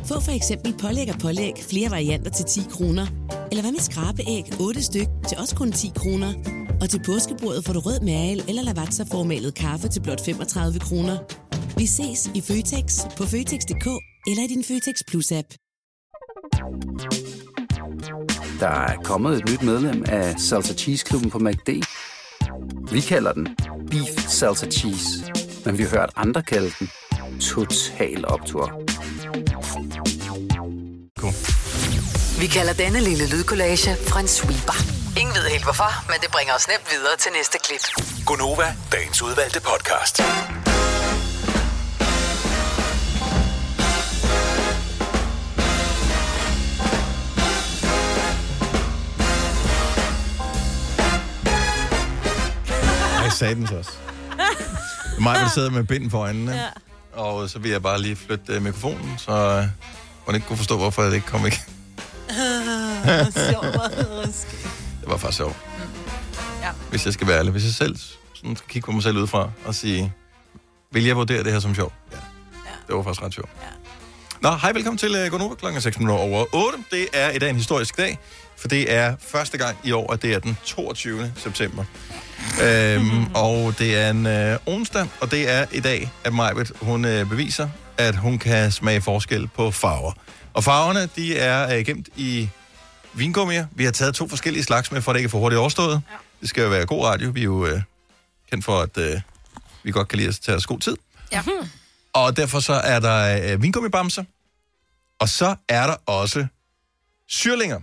[0.06, 3.06] Få for eksempel pålæg og pålæg flere varianter til 10 kroner.
[3.52, 6.34] Eller hvad med skrabeæg 8 styk til også kun 10 kroner.
[6.82, 11.18] Og til påskebordet får du rød mal eller lavatserformalet kaffe til blot 35 kroner.
[11.78, 12.86] Vi ses i Føtex
[13.18, 13.88] på Føtex.dk
[14.28, 15.48] eller i din Føtex Plus-app.
[18.60, 21.70] Der er kommet et nyt medlem af Salsa Cheese Klubben på MACD.
[22.92, 23.48] Vi kalder den
[23.92, 25.32] Beef Salsa Cheese,
[25.66, 26.90] men vi har hørt andre kalde den
[27.40, 28.82] Total Optor.
[32.40, 34.78] Vi kalder denne lille lydkollage Frans sweeper.
[35.18, 37.82] Ingen ved helt hvorfor, men det bringer os nemt videre til næste klip.
[38.26, 40.20] Gunova, dagens udvalgte podcast.
[53.24, 54.05] Jeg sagde den så også.
[55.20, 56.54] Mig vil sidde med bind for øjnene.
[56.54, 56.68] Ja.
[57.14, 59.66] Og så vil jeg bare lige flytte øh, mikrofonen, så øh,
[60.26, 61.62] hun ikke kunne forstå, hvorfor det ikke kom ikke.
[65.02, 65.56] Det var faktisk sjovt.
[66.62, 66.70] Ja.
[66.90, 67.52] Hvis jeg skal være ærlig.
[67.52, 67.96] Hvis jeg selv
[68.34, 70.14] sådan skal kigge på mig selv udefra og sige,
[70.92, 71.94] vil jeg vurdere det her som sjovt?
[72.12, 72.18] Ja.
[72.88, 73.50] Det var faktisk ret sjovt.
[73.62, 73.68] Ja.
[74.42, 76.78] Nå, hej, velkommen til uh, Gonova klokken 6 minutter over 8.
[76.92, 78.20] Det er i dag en historisk dag,
[78.58, 81.34] for det er første gang i år, at det er den 22.
[81.38, 81.86] september.
[82.64, 87.06] øhm, og det er en øh, onsdag, og det er i dag, at Majbet, hun
[87.06, 90.12] øh, beviser, at hun kan smage forskel på farver.
[90.54, 92.50] Og farverne, de er øh, gemt i
[93.14, 93.66] vingummier.
[93.72, 96.02] Vi har taget to forskellige slags med, for at det ikke er for hurtigt overstået.
[96.12, 96.16] Ja.
[96.42, 97.30] Det skal jo være god radio.
[97.30, 97.82] Vi er jo øh,
[98.52, 99.22] kendt for, at øh,
[99.84, 100.98] vi godt kan lide at tage os god tid.
[101.32, 101.44] Ja.
[102.14, 104.24] Og derfor så er der øh, vingummibamser.
[105.20, 106.48] Og så er der også
[107.28, 107.80] syrlinger.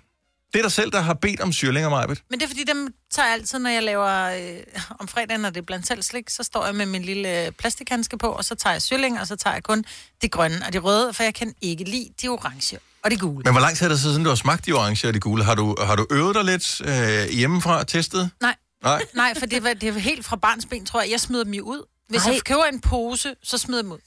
[0.52, 2.22] Det er dig selv, der har bedt om syrlinger, Majbet.
[2.30, 4.58] Men det er fordi, dem tager jeg altid, når jeg laver øh,
[5.00, 7.52] om fredagen, når det er blandt selv slik, så står jeg med min lille øh,
[7.52, 9.84] plastikhandske på, og så tager jeg syrling, og så tager jeg kun
[10.22, 13.42] de grønne og de røde, for jeg kan ikke lide de orange og de gule.
[13.44, 15.20] Men hvor lang tid er det så siden, du har smagt de orange og de
[15.20, 15.44] gule?
[15.44, 18.30] Har du, har du øvet dig lidt øh, hjemmefra og testet?
[18.40, 18.54] Nej.
[18.82, 19.02] Nej.
[19.14, 21.10] Nej, for det, var, det er helt fra barns ben, tror jeg.
[21.10, 21.86] Jeg smider dem jo ud.
[22.08, 22.32] Hvis Ej.
[22.32, 23.98] jeg køber en pose, så smider jeg dem ud.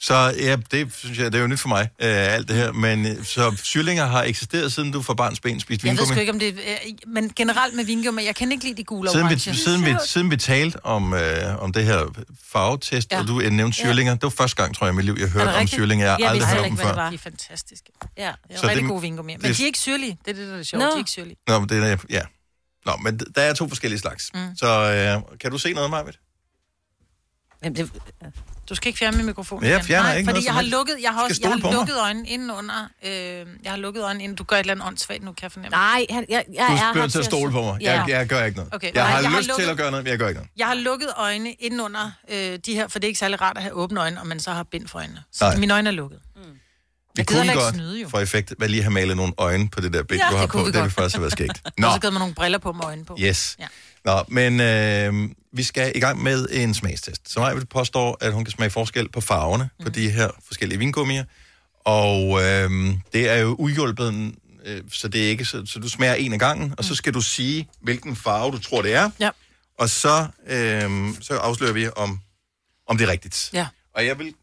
[0.00, 2.72] Så ja, det synes jeg, det er jo nyt for mig, øh, alt det her.
[2.72, 6.14] Men øh, så syrlinger har eksisteret, siden du fra barns ben spiste Jeg ved vingummi?
[6.14, 6.54] sgu ikke, om det
[7.06, 9.94] øh, Men generelt med vingummi, jeg kan ikke lide de gule Siden vi, siden, vi,
[10.06, 13.16] siden vi talte om, øh, om det her farvetest, ja.
[13.16, 13.22] Ja.
[13.22, 15.28] og du øh, nævnte syrlinger, det var første gang, tror jeg, i mit liv, jeg
[15.28, 15.70] hørte om rigtigt?
[15.72, 16.06] syrlinger.
[16.06, 17.02] Jeg har Jeg aldrig hørt om dem ikke, hvad det før.
[17.02, 17.10] var.
[17.10, 17.86] De er fantastiske.
[18.18, 19.32] Ja, det er rigtig det- gode vingummi.
[19.36, 20.18] Men det- de er ikke syrlige.
[20.24, 20.80] Det er det, der er det sjovt.
[20.82, 20.86] Nå.
[20.86, 21.36] De er ikke syrlige.
[21.48, 22.20] Nå, men det er, ja.
[22.86, 24.30] Nå, men der er to forskellige slags.
[24.34, 24.40] Mm.
[24.56, 26.18] Så øh, kan du se noget, Marvitt?
[27.64, 27.90] Jamen, det,
[28.68, 29.60] Du skal ikke fjerne min mikrofon.
[29.60, 31.72] Men jeg fjerner Nej, ikke fordi noget jeg har lukket, jeg har, også, jeg har
[31.72, 32.88] lukket øjnene inden under.
[33.06, 34.36] Øh, jeg har lukket øjnene inden.
[34.36, 35.76] Du gør et eller andet åndssvagt nu, kan jeg fornemme.
[35.76, 37.80] nej, han, jeg, jeg Du er her til at stole på mig.
[37.80, 37.92] Ja.
[38.00, 38.74] Jeg, jeg gør ikke noget.
[38.74, 40.28] Okay, jeg nej, har jeg har lyst til lukket- at gøre noget, men jeg gør
[40.28, 40.50] ikke noget.
[40.56, 43.56] Jeg har lukket øjnene inden under øh, de her, for det er ikke særlig rart
[43.56, 45.22] at have åbne øjne, og man så har bind for øjnene.
[45.32, 45.56] Så Nej.
[45.56, 46.18] mine øjne er lukket.
[46.36, 46.40] Vi
[47.18, 48.08] Jeg gider kunne godt snyde, jo.
[48.08, 50.42] for effekt hvad lige have malet nogle øjne på det der billede, Ja, du har
[50.42, 50.66] det kunne på.
[50.66, 50.92] Det vil godt.
[50.92, 51.62] faktisk have været skægt.
[51.78, 51.86] Nå.
[51.86, 53.16] Og så givet mig nogle briller på med øjne på.
[53.20, 53.56] yes.
[53.58, 53.66] Ja.
[54.04, 57.32] Nå, men øh, vi skal i gang med en smagstest.
[57.32, 59.84] Så Maja påstår, at hun kan smage forskel på farverne mm.
[59.84, 61.24] på de her forskellige vingummier.
[61.84, 62.70] Og øh,
[63.12, 64.34] det er jo uhjulpet,
[64.64, 67.14] øh, så det er ikke så, så du smager en af gangen, og så skal
[67.14, 69.10] du sige, hvilken farve du tror, det er.
[69.20, 69.30] Ja.
[69.78, 70.90] Og så, øh,
[71.20, 72.20] så afslører vi, om,
[72.86, 73.50] om det er rigtigt.
[73.52, 73.66] Ja.
[73.94, 74.34] Og jeg vil...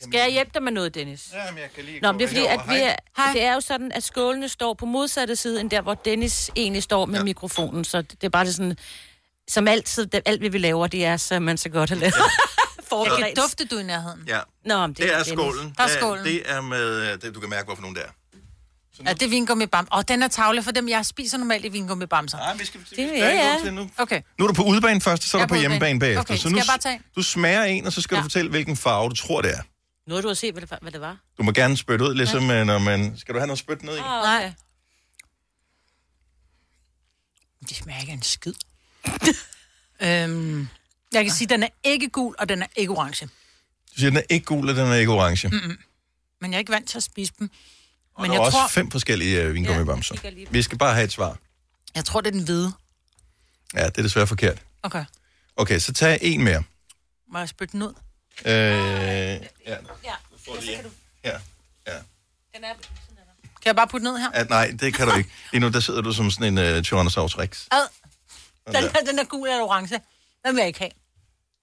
[0.00, 1.30] Skal jeg hjælpe dig med noget, Dennis?
[1.34, 2.96] Jamen, jeg kan lige Nå, men det er fordi, at vi Hej.
[3.28, 6.50] er, det er jo sådan, at skålene står på modsatte side, end der, hvor Dennis
[6.56, 7.24] egentlig står med ja.
[7.24, 7.84] mikrofonen.
[7.84, 8.76] Så det er bare det sådan,
[9.48, 12.14] som altid, det, alt vi vi laver, det er, så man så godt har lavet.
[12.92, 14.24] Jeg kan dufte, du er i nærheden.
[14.28, 14.40] Ja.
[14.64, 15.26] Nå, men det, Det er Dennis.
[15.26, 15.74] skålen.
[15.78, 16.24] Der er skålen.
[16.24, 17.12] Det er med...
[17.12, 18.10] øh, Det, du kan mærke, hvorfor nogen det er.
[19.06, 19.88] Ja, det er vingummi bam.
[19.90, 22.38] Og den er tavle for dem, jeg spiser normalt i vingummi bamser.
[22.38, 22.80] Nej, vi skal...
[22.80, 23.56] Det, skal ja, ikke ja.
[23.58, 23.90] gå til nu.
[23.98, 24.22] Okay.
[24.38, 26.20] Nu er du på udebane først, så er du er på på hjemmebane bagefter.
[26.20, 27.00] Okay, så skal nu, jeg bare tage?
[27.16, 28.18] Du smager en, og så skal ja.
[28.20, 29.62] du fortælle, hvilken farve du tror, det er.
[30.06, 31.16] Nu har du at se, hvad det, var- hvad det var.
[31.38, 32.64] Du må gerne spytte ud, ligesom ja.
[32.64, 33.18] når man...
[33.18, 33.98] Skal du have noget spyt ned i?
[33.98, 34.52] Oh, Nej.
[37.68, 38.54] Det smager ikke af en skid.
[40.02, 40.68] øhm,
[41.12, 43.26] jeg kan sige, at den er ikke gul, og den er ikke orange.
[43.26, 43.30] Du
[44.00, 45.48] siger, den er ikke gul, og den er ikke orange.
[45.48, 45.78] Mm-mm.
[46.40, 47.50] Men jeg er ikke vant til at spise dem.
[48.14, 50.14] Og Men der er jeg også tror, fem forskellige uh, vingummibamser.
[50.24, 50.30] Ja.
[50.50, 51.38] Vi skal bare have et svar.
[51.94, 52.72] jeg tror, det er den hvide.
[53.74, 54.62] Ja, det er desværre forkert.
[54.82, 55.04] Okay.
[55.56, 56.62] Okay, så tag en mere.
[57.32, 57.94] Må jeg spytte den ud?
[58.44, 59.38] Øh, ja,
[60.04, 60.14] Ja,
[60.46, 61.40] får lige her.
[61.86, 61.92] Ja.
[62.54, 62.74] den er...
[63.62, 64.30] Kan jeg bare putte ned her?
[64.30, 65.30] At, nej, det kan du ikke.
[65.52, 67.66] Lige nu, der sidder du som sådan en uh, Tyrannosaurus Rex.
[67.70, 67.88] Ad.
[68.66, 70.00] Den, her, den er gul eller orange.
[70.44, 70.90] Den vil jeg ikke have.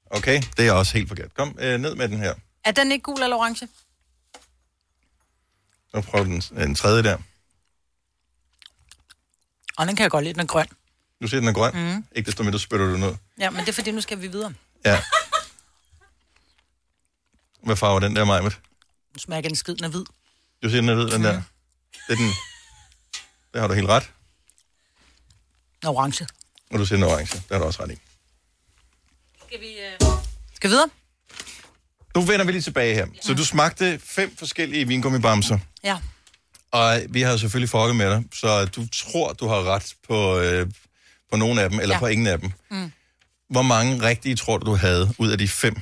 [0.10, 1.34] Okay, det er også helt forkert.
[1.34, 2.34] Kom øh, ned med den her.
[2.64, 3.68] Er den ikke gul eller orange?
[5.92, 7.18] Så prøv den, den tredje der.
[9.78, 10.68] Og den kan jeg godt lide, den er grøn.
[11.22, 11.74] Du siger, den er grøn.
[11.96, 12.06] Mm.
[12.12, 13.16] Ikke desto mindre spytter du ned.
[13.40, 14.54] Ja, men det er fordi, nu skal vi videre.
[14.86, 15.02] Ja.
[17.64, 18.60] Hvad farve er den der, Majmet?
[19.16, 20.06] Nu smager den skid, den er hvid.
[20.64, 21.42] Du siger, den er hvid, den der.
[22.08, 22.28] Det er den.
[23.54, 24.04] Det har du helt ret.
[25.82, 26.28] Den er orange.
[26.72, 27.36] Og du siger, den er orange.
[27.38, 27.96] Det har du også ret i.
[29.48, 29.76] Skal vi...
[30.02, 30.08] Uh...
[30.56, 30.90] Skal vi videre?
[32.16, 33.08] Nu vender vi lige tilbage her.
[33.22, 35.60] Så du smagte fem forskellige vingummibamser.
[35.84, 35.98] Ja.
[36.72, 40.68] Og vi har selvfølgelig fucket med dig, så du tror, du har ret på, øh,
[41.32, 41.98] på nogle af dem, eller Ja.
[41.98, 42.00] ja.
[42.00, 42.52] på ingen af dem.
[42.72, 42.92] Mm.
[43.50, 45.82] Hvor mange rigtige tror du, du havde ud af de fem?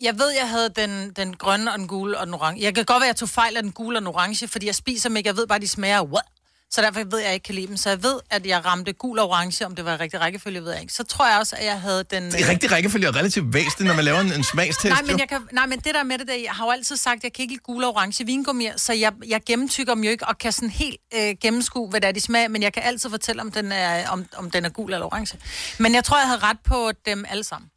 [0.00, 2.62] Jeg ved, jeg havde den, den grønne og den gule og den orange.
[2.62, 4.66] Jeg kan godt være, at jeg tog fejl af den gule og den orange, fordi
[4.66, 5.28] jeg spiser dem ikke.
[5.28, 6.24] Jeg ved bare, de smager what?
[6.70, 7.76] Så derfor ved jeg, at jeg ikke kan lide dem.
[7.76, 10.72] Så jeg ved, at jeg ramte gul og orange, om det var rigtig rækkefølge, ved
[10.72, 10.92] jeg ikke.
[10.92, 12.32] Så tror jeg også, at jeg havde den...
[12.32, 14.84] Det er rigtig rækkefølge og relativt væsentligt, når man laver en, en smagstest.
[14.84, 16.96] Nej, men, jeg kan, nej, men det der med det der, jeg har jo altid
[16.96, 20.04] sagt, at jeg kan ikke lide gule og orange vingummier, så jeg, jeg gennemtykker dem
[20.04, 22.72] jo ikke, og kan sådan helt øh, gennemskue, hvad det er, de smager, men jeg
[22.72, 25.38] kan altid fortælle, om den, er, om, om den er gul eller orange.
[25.78, 27.70] Men jeg tror, jeg havde ret på dem alle sammen.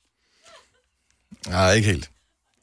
[1.47, 2.09] Nej, ikke helt.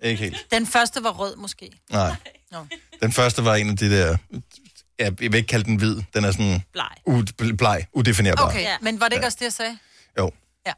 [0.02, 0.46] Ikke helt.
[0.50, 1.70] Den første var rød, måske.
[1.90, 2.16] Nej.
[2.50, 2.66] Nå.
[3.02, 4.16] Den første var en af de der...
[4.98, 6.02] Ja, jeg vil ikke kalde den hvid.
[6.14, 6.62] Den er sådan...
[6.72, 6.88] Bleg.
[7.08, 8.46] U- bleg, udefinerbar.
[8.46, 8.76] Okay, ja.
[8.80, 9.78] men var det ikke også det, jeg sagde?
[10.18, 10.30] Jo.
[10.66, 10.72] Ja.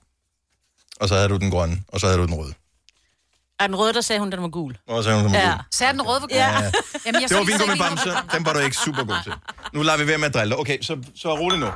[1.00, 2.54] Og så havde du den grønne, og så havde du den røde.
[3.60, 4.76] Er den røde, der sagde hun, den var gul?
[4.88, 5.50] Og havde du den Ja.
[5.50, 5.62] gule.
[5.70, 6.36] Sagde den røde var gul?
[6.36, 6.50] Ja.
[6.52, 6.72] Jamen,
[7.22, 8.10] jeg Det var synes, vingummibamse.
[8.32, 9.32] Den var du ikke super god til.
[9.72, 10.58] Nu lader vi være med at drille dig.
[10.60, 11.66] Okay, så, så rolig nu.
[11.66, 11.72] Ja,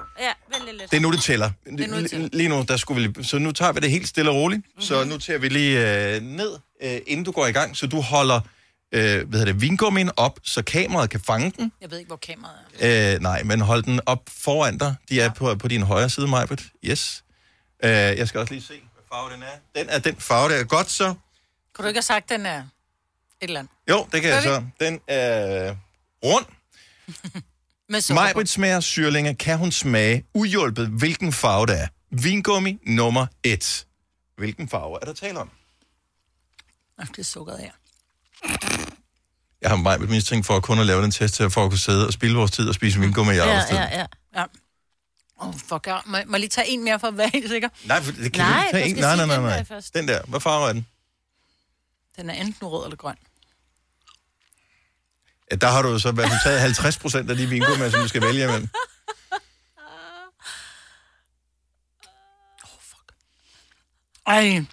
[0.59, 0.91] vent lidt.
[0.91, 1.47] Det er nu, det tæller.
[1.47, 2.29] er nu, det tæller.
[2.33, 3.25] Lige nu, der skulle vi.
[3.25, 4.59] Så nu tager vi det helt stille og roligt.
[4.67, 4.83] Mm-hmm.
[4.83, 7.77] Så nu tager vi lige øh, ned, øh, inden du går i gang.
[7.77, 8.41] Så du holder
[8.95, 11.73] øh, hvad hedder det, vingummien op, så kameraet kan fange den.
[11.81, 13.15] Jeg ved ikke, hvor kameraet er.
[13.15, 14.95] Øh, nej, men hold den op foran dig.
[15.09, 16.63] De er på, på din højre side, Majbet.
[16.85, 17.25] Yes.
[17.85, 19.81] Øh, jeg skal også lige se, hvad farve den er.
[19.81, 21.15] Den er den farve, der er godt så.
[21.75, 22.67] Kunne du ikke have sagt, den er et
[23.41, 23.73] eller andet?
[23.91, 24.65] Jo, det kan jeg Gør så.
[24.81, 25.75] Den er
[26.25, 26.45] rund.
[28.15, 29.35] Majbrit smager syrlinge.
[29.35, 31.87] Kan hun smage uhjulpet, hvilken farve det er?
[32.11, 33.87] Vingummi nummer et.
[34.37, 35.51] Hvilken farve er der tale om?
[36.99, 37.71] Nå, Det er sukkeret her.
[39.63, 41.79] Jeg har Majbrit mistænkt for at kun at lave den test her, for at kunne
[41.79, 43.77] sidde og spille vores tid og spise vingummi i arbejdstid.
[43.77, 44.07] ja.
[44.35, 44.45] ja.
[45.41, 47.49] Åh, oh, fuck, jeg- må, må jeg lige tage en mere for at være helt
[47.49, 47.69] sikker?
[47.85, 49.19] Nej, for det kan Nej, du ikke tage en.
[49.19, 49.81] Nej, nej, nej, den nej.
[49.95, 50.23] Den der.
[50.27, 50.87] Hvad farve er den?
[52.17, 53.17] Den er enten rød eller grøn.
[55.51, 58.09] Ja, der har du jo så fald taget 50 procent af de vingummi, som du
[58.09, 58.69] skal vælge imellem.
[64.27, 64.65] Ej.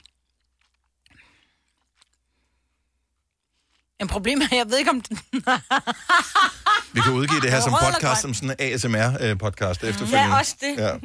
[4.00, 5.18] En problem er, jeg ved ikke om den...
[6.94, 10.20] Vi kan udgive det her som podcast, som sådan en ASMR-podcast efterfølgende.
[10.20, 10.78] Ja, også det.
[10.78, 10.98] Ja.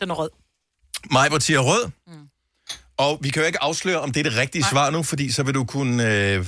[0.00, 0.30] Den er rød.
[1.10, 1.90] Majbert siger rød.
[2.06, 2.28] Mm.
[2.96, 4.70] Og vi kan jo ikke afsløre, om det er det rigtige Nej.
[4.70, 6.46] svar nu, fordi så vil du kunne øh,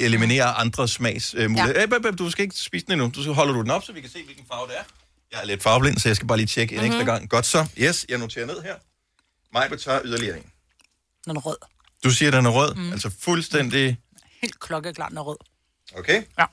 [0.00, 1.80] eliminere andre smags øh, muligheder.
[1.80, 2.08] Ja.
[2.08, 3.10] Øh, du skal ikke spise den endnu.
[3.14, 4.82] Du skal holder du den op, så vi kan se, hvilken farve det er.
[5.32, 6.86] Jeg er lidt farveblind, så jeg skal bare lige tjekke en Mhm.
[6.88, 7.00] mm-hmm.
[7.00, 7.30] ekstra gang.
[7.30, 7.66] Godt så.
[7.78, 8.74] Yes, jeg noterer ned her.
[9.52, 10.44] Majbert tager yderligere en.
[11.26, 11.56] Den er rød.
[12.04, 12.74] Du siger, den er rød.
[12.74, 12.92] Mm.
[12.92, 13.98] Altså fuldstændig...
[14.42, 15.36] Helt klokkeklart, den er rød.
[15.98, 16.22] Okay?
[16.38, 16.44] Ja.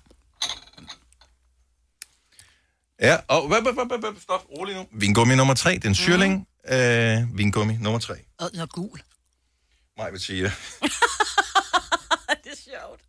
[3.02, 4.86] Ja, og hvad, hvad, hvad, hvad, hvad, stop, rolig nu.
[4.92, 6.34] Vingummi nummer tre, den syrling.
[6.38, 6.46] Mm.
[6.68, 8.16] Øh, vingummi nummer tre.
[8.38, 9.02] Og den er gul.
[9.98, 10.52] Maj vil sige, det
[12.52, 13.02] er sjovt.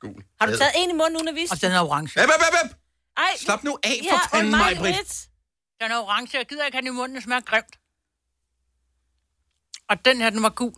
[0.00, 0.24] Gul.
[0.40, 1.52] Har du taget en i munden, uden at vise?
[1.52, 2.20] Og den er orange.
[2.20, 2.76] Æb, æb, æb, æb.
[3.16, 5.28] Ej, Slap nu af ja, for fanden, og Maj mig Britt.
[5.80, 7.78] Den er orange, jeg gider ikke have den i munden, den smager grimt.
[9.88, 10.74] Og den her, den var gul.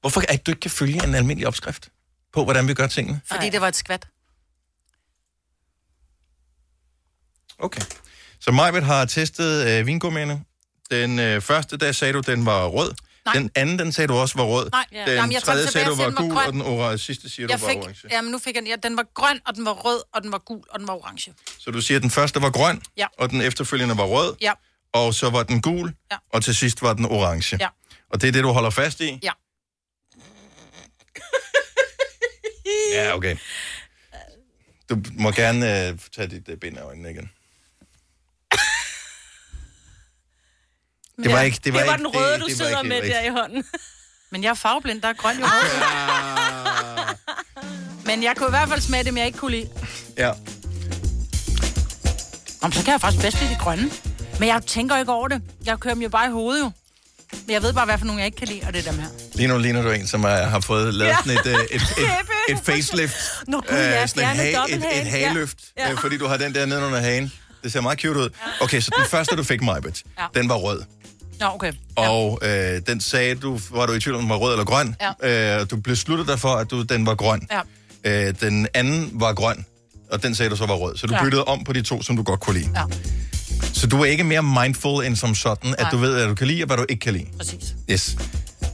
[0.00, 1.92] Hvorfor er det, du ikke kan følge en almindelig opskrift
[2.32, 3.20] på, hvordan vi gør tingene?
[3.24, 4.08] Fordi det var et skvat.
[7.58, 7.80] Okay.
[8.40, 10.44] Så Majbet har testet øh, vingummierne.
[10.90, 12.94] Den øh, første, der sagde du, den var rød.
[13.24, 13.34] Nej.
[13.34, 14.70] Den anden, den sagde du også var rød.
[14.70, 14.84] Nej.
[14.90, 15.12] Den Ja.
[15.14, 17.58] Jamen, jeg tredje den sagde du var den gul, og den orange, sidste siger Jeg
[17.60, 18.08] du var fik, orange.
[18.10, 18.68] jamen nu fik jeg den.
[18.68, 20.94] Ja, den var grøn, og den var rød, og den var gul, og den var
[20.94, 21.34] orange.
[21.58, 23.06] Så du siger, at den første var grøn, Ja.
[23.18, 24.52] og den efterfølgende var rød, Ja.
[24.92, 26.16] og så var den gul, Ja.
[26.32, 27.56] og til sidst var den orange.
[27.60, 27.68] Ja.
[28.10, 29.18] Og det er det, du holder fast i?
[29.22, 29.30] Ja.
[32.92, 33.36] Ja, okay.
[34.90, 37.30] Du må gerne øh, tage dit øh, bind af øjnene igen.
[41.22, 41.60] Det var ikke...
[41.64, 43.28] Det var, det var ikke, den røde, det, du det sidder ikke med der i
[43.28, 43.64] hånden.
[44.30, 45.46] Men jeg er farveblind, der er grøn jo.
[48.04, 49.68] Men jeg kunne i hvert fald smage det, men jeg ikke kunne lide.
[50.16, 50.32] Ja.
[52.62, 53.90] Om så kan jeg faktisk bedst lide de grønne.
[54.38, 55.42] Men jeg tænker ikke over det.
[55.66, 56.70] Jeg kører dem jo bare i hovedet jo.
[57.46, 59.00] Men jeg ved bare, hvad for nogle jeg ikke kan lide, og det er dem
[59.00, 59.08] her.
[59.34, 61.16] Lige nu ligner du en, som er, har fået lavet Ja.
[61.24, 61.84] sådan et, øh, et, et,
[62.48, 63.16] et facelift.
[63.46, 65.82] Nå, gud, ja, sådan en fjerne ha- et, et hageløft, Ja.
[65.82, 65.88] ja.
[65.88, 65.94] Ja.
[65.94, 67.32] fordi du har den der nede under hagen.
[67.64, 68.28] Det ser meget cute ud.
[68.60, 70.24] Okay, så den første, du fik, Majbet, Ja.
[70.40, 70.82] den var rød.
[71.40, 71.72] Nå, okay.
[71.96, 74.96] Og øh, den sagde du, var du i tvivl om, den var rød eller grøn.
[75.22, 75.60] Ja.
[75.60, 77.48] Øh, du besluttede dig for, at du, den var grøn.
[78.04, 78.28] Ja.
[78.28, 79.64] Øh, den anden var grøn,
[80.10, 80.96] og den sagde du så var rød.
[80.96, 81.22] Så du Ja.
[81.24, 82.70] byttede om på de to, som du godt kunne lide.
[82.74, 82.82] Ja.
[83.72, 85.90] Så du er ikke mere mindful end som sådan, at Nej.
[85.90, 87.26] du ved, hvad du kan lide, og hvad du ikke kan lide.
[87.38, 87.74] Præcis.
[87.90, 88.16] Yes.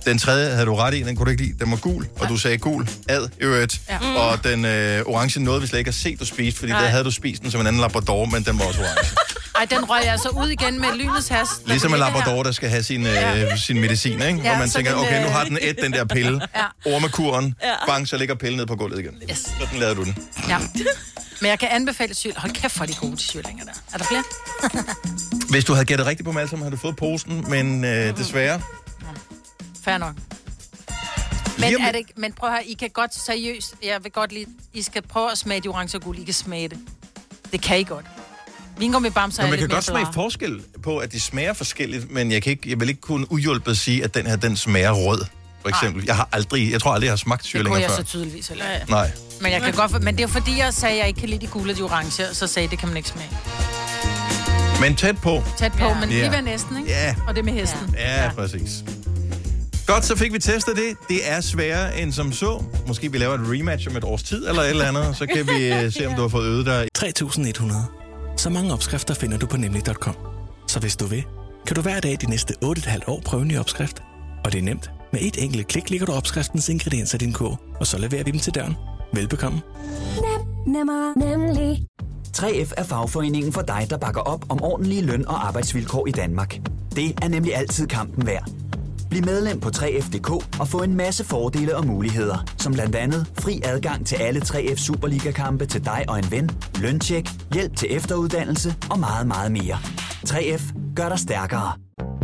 [0.07, 1.59] Den tredje havde du ret i, den kunne du ikke lide.
[1.65, 3.81] Den var gul, og du sagde gul, ad, øvrigt.
[3.89, 3.99] Ja.
[4.03, 4.19] Ja.
[4.19, 6.81] Og den øh, orange nåede vi slet ikke at se, du spiste, fordi Nej.
[6.83, 9.11] der havde du spist den som en anden labrador, men den var også orange.
[9.59, 11.51] Ej, den røg jeg så ud igen med lynets hast.
[11.67, 13.57] Ligesom en labrador, der skal have sin, øh, Ja.
[13.57, 14.25] sin medicin, ikke?
[14.25, 16.41] Ja, Hvor man tænker, den, okay, nu øh, har den et, den der pille.
[16.87, 16.93] Ja.
[16.95, 17.69] Ormekuren, Ja.
[17.87, 19.15] bang, så ligger pillen ned på gulvet igen.
[19.31, 19.39] Yes.
[19.61, 20.17] Sådan lavede du den.
[20.49, 20.59] Ja.
[21.41, 22.33] Men jeg kan anbefale syl.
[22.37, 23.73] Hold kæft, for de gode til syrlinger der.
[23.95, 24.23] Er der flere?
[25.51, 28.17] Hvis du havde gættet rigtigt på dem alle sammen, havde du fået posen, men øh,
[28.17, 28.61] desværre.
[29.85, 30.15] Fair nok.
[31.59, 34.13] Men, om er det, ikke- men prøv at høre, I kan godt seriøst, jeg vil
[34.13, 36.79] godt lige, I skal prøve at smage de orange og guld, I kan smage det.
[37.53, 38.05] Det kan I godt.
[38.79, 42.11] Vingummi bamser Nå, er man lidt kan godt smage forskel på, at de smager forskelligt,
[42.11, 44.91] men jeg, kan ikke, jeg vil ikke kunne uhjulpet sige, at den her, den smager
[44.93, 45.25] rød,
[45.63, 46.05] for eksempel.
[46.05, 47.97] Jeg har aldrig, jeg tror aldrig, jeg har smagt Det kunne syrlinger jeg før.
[47.97, 48.91] så tydeligvis heller ikke.
[48.91, 49.11] Nej.
[49.41, 51.29] Men jeg kan godt, men det er jo fordi, jeg sagde, at jeg ikke kan
[51.29, 53.31] lide de gule og de orange, så sagde jeg, det kan man ikke smage.
[54.81, 55.43] Men tæt på.
[55.59, 56.01] Tæt på, ja.
[56.01, 56.17] men Ja.
[56.21, 56.89] lige ved næsten, ikke?
[56.91, 57.15] Ja.
[57.29, 57.95] Og det med hesten.
[57.99, 58.71] Ja, ja, præcis.
[59.87, 61.09] Godt, så fik vi testet det.
[61.09, 62.63] Det er sværere end som så.
[62.87, 65.47] Måske vi laver et rematch om et års tid eller et eller andet, så kan
[65.47, 66.89] vi øh, se, om du har fået øvet dig.
[66.95, 67.85] 3100.
[68.37, 70.15] Så mange opskrifter finder du på nemlig.com.
[70.69, 71.25] Så hvis du vil,
[71.67, 74.03] kan du hver dag de næste 8,5 år prøve en ny opskrift.
[74.45, 74.91] Og det er nemt.
[75.13, 78.31] Med et enkelt klik ligger du opskriftens ingredienser i din kog, og så leverer vi
[78.31, 78.75] dem til døren.
[79.13, 79.61] Velbekomme.
[80.67, 81.87] Nemmer, nemlig.
[82.37, 86.59] 3F er fagforeningen for dig, der bakker op om ordentlige løn- og arbejdsvilkår i Danmark.
[86.97, 88.51] Det er nemlig altid kampen værd.
[89.15, 93.61] Bliv medlem på 3F.dk og få en masse fordele og muligheder, som blandt andet fri
[93.65, 96.51] adgang til alle 3F Superliga-kampe til dig og en ven,
[96.81, 99.79] løntjek, hjælp til efteruddannelse og meget, meget mere.
[100.29, 101.73] 3F gør dig stærkere.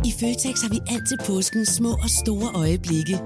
[0.05, 3.18] I Føtex har vi altid påsken små og store øjeblikke.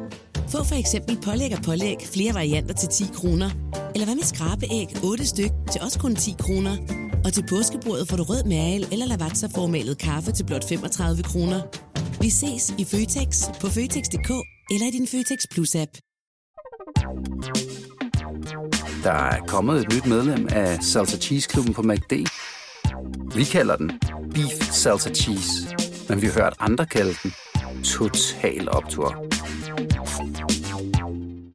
[0.49, 3.51] Få for eksempel pålæg og pålæg flere varianter til 10 kroner.
[3.95, 6.77] Eller hvad med skrabeæg 8 styk til også kun 10 kroner.
[7.25, 11.61] Og til påskebordet får du rød mal eller lavatserformalet kaffe til blot 35 kroner.
[12.21, 14.31] Vi ses i Føtex på Føtex.dk
[14.71, 15.91] eller i din Føtex Plus-app.
[19.03, 22.13] Der er kommet et nyt medlem af Salsa Cheese Klubben på MACD.
[23.37, 23.93] Vi kalder den
[24.35, 25.51] Beef Salsa Cheese,
[26.09, 27.35] men vi har hørt andre kalde den
[27.85, 29.25] Total Optor.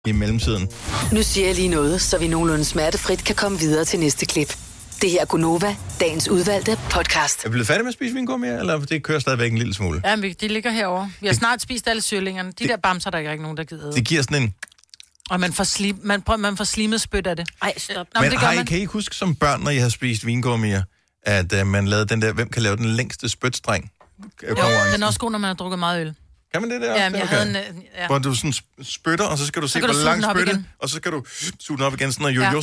[0.07, 0.69] I mellemtiden.
[1.11, 4.57] Nu siger jeg lige noget, så vi nogenlunde smertefrit kan komme videre til næste klip.
[5.01, 7.39] Det her er Gunova, dagens udvalgte podcast.
[7.39, 10.01] Er vi blevet færdige med at spise vingummi, eller det kører stadigvæk en lille smule?
[10.05, 11.11] Ja, men de ligger herovre.
[11.21, 12.51] Vi har snart spist alle syrlingerne.
[12.59, 13.91] De der bamser, der er ikke nogen, der gider.
[13.91, 14.53] Det giver sådan en...
[15.29, 17.49] Og man får, slim, man, prøver, man får slimet spyt af det.
[17.61, 18.07] Ej, stop.
[18.15, 18.65] Nå, Men det har gør I, man.
[18.65, 20.83] kan I ikke huske som børn, når I har spist vingummier,
[21.23, 23.91] at uh, man lavede den der, hvem kan lave den længste spytstreng?
[24.49, 24.55] Jo,
[24.93, 26.13] den er også god, når man har drukket meget øl.
[26.53, 27.03] Kan man det der?
[27.03, 27.35] Ja, men jeg Okay.
[27.35, 27.55] havde en...
[27.55, 28.07] øh, Ja.
[28.07, 30.51] Hvor du sådan sp- spytter, og så skal du se, hvor langt den op spytte,
[30.51, 30.67] igen.
[30.79, 31.23] og så skal du
[31.59, 32.59] suge den op igen, sådan noget Ja.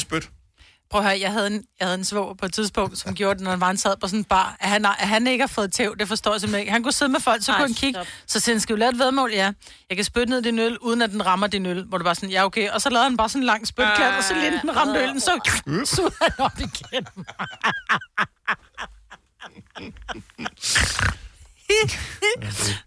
[0.90, 3.34] Prøv at høre, jeg havde en, jeg havde en svoger på et tidspunkt, som gjorde
[3.38, 4.56] det, når han sad på sådan en bar.
[4.60, 6.72] At han, at han ikke har fået tæv, det forstår jeg simpelthen ikke.
[6.72, 8.00] Han kunne sidde med folk, så Ej, kunne han kigge.
[8.26, 9.30] Så siger han, skal vi lave et vedmål?
[9.32, 9.52] Ja.
[9.88, 11.84] Jeg kan spytte ned i din øl, uden at den rammer din øl.
[11.84, 12.70] Hvor det var sådan, ja okay.
[12.70, 15.20] Og så lavede han bare sådan en lang spytklat, og så lige den ramte øllen,
[15.20, 15.50] så
[15.84, 17.06] sugede han op igen.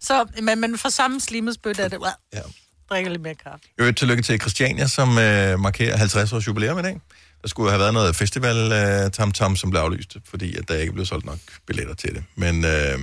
[0.00, 1.98] så, men man får samme slimet spyt af det.
[2.32, 2.40] Ja.
[2.90, 3.66] Drikker lidt mere kaffe.
[3.80, 7.00] Jo, tillykke til Christiania, som øh, markerer 50 års jubilæum i dag.
[7.42, 10.74] Der skulle have været noget festival øh, tam tam som blev aflyst, fordi at der
[10.74, 12.24] ikke blev solgt nok billetter til det.
[12.36, 12.98] Men øh,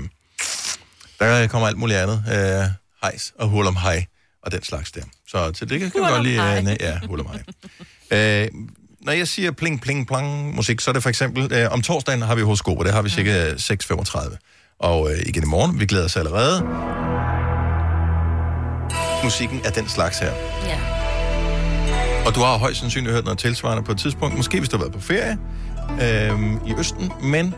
[1.19, 2.23] der kommer alt muligt andet.
[2.31, 2.69] Øh,
[3.03, 4.05] hejs og hul om hej
[4.43, 5.01] og den slags der.
[5.27, 6.35] Så til det kan Hul godt om lide...
[6.35, 6.57] hej.
[6.57, 7.27] Øh, næ- ja, hul om
[8.11, 8.43] hej.
[8.43, 8.47] øh,
[9.01, 11.53] når jeg siger pling, pling, plang musik, så er det for eksempel...
[11.53, 14.37] Øh, om torsdagen har vi horoskoper, det har vi cirka 6.35.
[14.79, 16.61] Og øh, igen i morgen, vi glæder os allerede.
[19.23, 20.33] Musikken er den slags her.
[20.65, 20.96] Ja.
[22.27, 24.37] Og du har højst sandsynligt hørt noget tilsvarende på et tidspunkt.
[24.37, 25.37] Måske hvis du har været på ferie
[26.01, 27.55] øhm, i Østen, men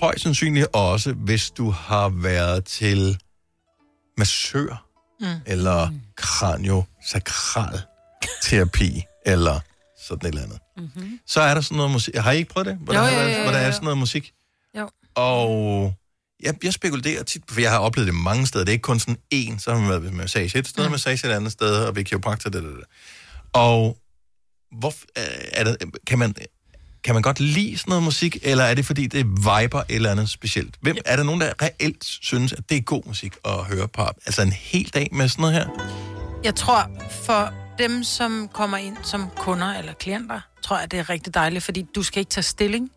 [0.00, 3.18] højst sandsynligt også, hvis du har været til
[4.18, 4.80] massør,
[5.20, 5.26] Mm.
[5.46, 7.80] eller kraniosakral
[8.42, 9.60] terapi, eller
[10.08, 10.58] sådan et eller andet.
[10.76, 11.18] Mm-hmm.
[11.26, 12.14] Så er der sådan noget musik.
[12.16, 12.76] Har I ikke prøvet det?
[12.80, 14.32] Hvor, Jo, der, jo, jo, jo, hvor der er sådan noget musik?
[14.78, 14.88] Jo.
[15.14, 15.94] Og
[16.42, 18.64] jeg, jeg spekulerer tit, for jeg har oplevet det mange steder.
[18.64, 20.90] Det er ikke kun sådan én, så har man været ved massage et sted, mm.
[20.90, 22.84] massage et andet sted, og ved kiropraktor, det, det, det.
[23.54, 23.96] Og
[24.78, 24.92] hvor,
[25.52, 25.76] er det,
[26.06, 26.34] kan, man,
[27.04, 30.10] kan man godt lide sådan noget musik, eller er det fordi, det viber et eller
[30.10, 30.76] andet specielt?
[30.80, 34.02] Hvem, er der nogen, der reelt synes, at det er god musik at høre på?
[34.02, 35.68] Altså en hel dag med sådan noget her?
[36.44, 41.10] Jeg tror, for dem, som kommer ind som kunder eller klienter, tror jeg, det er
[41.10, 42.90] rigtig dejligt, fordi du skal ikke tage stilling.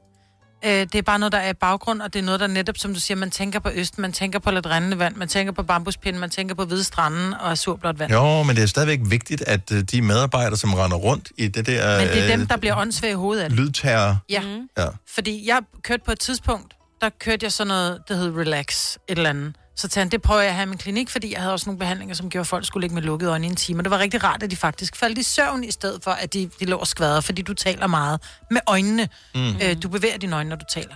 [0.66, 2.78] Øh, det er bare noget, der er i baggrund, og det er noget, der netop,
[2.78, 5.54] som du siger, man tænker på øst, man tænker på lidt rindende vand, man tænker
[5.54, 8.12] på bambuspinden, man tænker på hvide stranden og surblåt vand.
[8.12, 11.66] Jo, men det er stadigvæk vigtigt, at øh, de medarbejdere, som render rundt i det
[11.66, 13.60] der Men det er dem, øh, der bliver åndssvage i hovedet af det.
[13.60, 14.42] lydterror, Ja.
[14.78, 14.88] Ja.
[15.16, 19.18] Fordi jeg kørte på et tidspunkt, der kørte jeg sådan noget, der hed Relax, et
[19.18, 19.56] eller andet.
[19.78, 21.70] Så tænkte jeg, det prøver jeg at have i min klinik, fordi jeg havde også
[21.70, 23.80] nogle behandlinger, som gjorde, at folk skulle ligge med lukkede øjne i en time.
[23.80, 26.34] Og det var rigtig rart, at de faktisk faldt i søvn, i stedet for, at
[26.34, 28.22] de, de lå og skvadrede, fordi du taler meget
[28.52, 29.10] med øjnene.
[29.36, 29.42] Mm.
[29.42, 29.56] Mm.
[29.64, 30.96] Øh, du bevæger dine øjne, når du taler.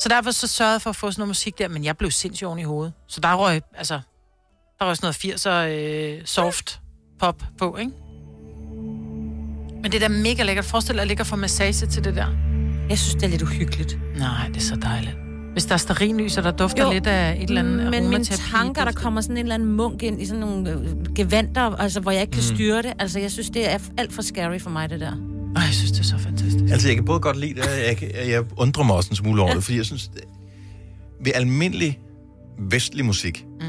[0.00, 2.10] Så derfor så sørgede jeg for at få sådan noget musik der, men jeg blev
[2.10, 2.92] sindssygt oven i hovedet.
[3.06, 4.00] Så der røg, altså,
[4.78, 6.80] der røg sådan noget 80'er øh, soft
[7.20, 7.92] pop på, ikke?
[9.82, 10.64] Men det er da mega lækkert.
[10.64, 12.26] Forestil dig at ligge og få massage til det der.
[12.88, 13.98] Jeg synes, det er lidt uhyggeligt.
[14.16, 15.27] Nej, det er så dejligt.
[15.52, 18.24] Hvis der er sterinlys, og der dufter jo, lidt af et eller andet Men mine
[18.24, 22.00] tanker, der kommer sådan en eller anden munk ind i sådan nogle øh, gevanter, altså,
[22.00, 22.54] hvor jeg ikke kan Mm.
[22.56, 22.92] styre det.
[22.98, 25.12] Altså, jeg synes, det er alt for scary for mig, det der.
[25.56, 26.64] Ej, jeg synes, det er så fantastisk.
[26.72, 29.16] Altså, jeg kan både godt lide det, og jeg, kan- jeg undrer mig også en
[29.16, 30.24] smule over det, fordi jeg synes, det-
[31.24, 31.98] ved almindelig
[32.70, 33.66] vestlig musik, mm.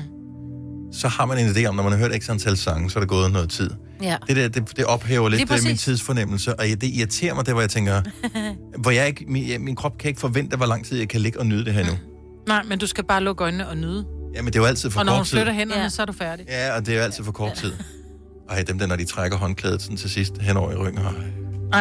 [0.91, 3.01] Så har man en idé om, når man har hørt x antal sange, så er
[3.01, 3.69] der gået noget tid.
[4.03, 4.15] Ja.
[4.27, 5.67] Det der, det, det ophæver lidt øh, præcis.
[5.67, 8.01] min tidsfornemmelse, og det irriterer mig, det hvor jeg tænker,
[8.83, 11.21] hvor jeg ikke, min, ja, min krop kan ikke forvente, hvor lang tid jeg kan
[11.21, 11.91] ligge og nyde det her nu.
[12.47, 14.05] Nej, men du skal bare lukke øjnene og nyde.
[14.35, 15.37] Jamen, det er jo altid for og når kort hun tid.
[15.37, 15.89] flytter hænderne, ja.
[15.89, 16.45] så er du færdig.
[16.49, 17.73] Ja, og det er jo altid for kort tid.
[18.49, 21.01] Ej, dem der, når de trækker håndklædet sådan til sidst hen over i ryggen.
[21.01, 21.11] Ej.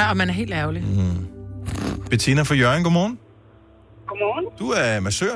[0.00, 0.82] Ej, og man er helt ærgerlig.
[0.82, 1.26] Mm.
[2.11, 3.18] Bettina fra Jørgen, godmorgen.
[4.09, 4.44] Godmorgen.
[4.59, 5.34] Du er massør.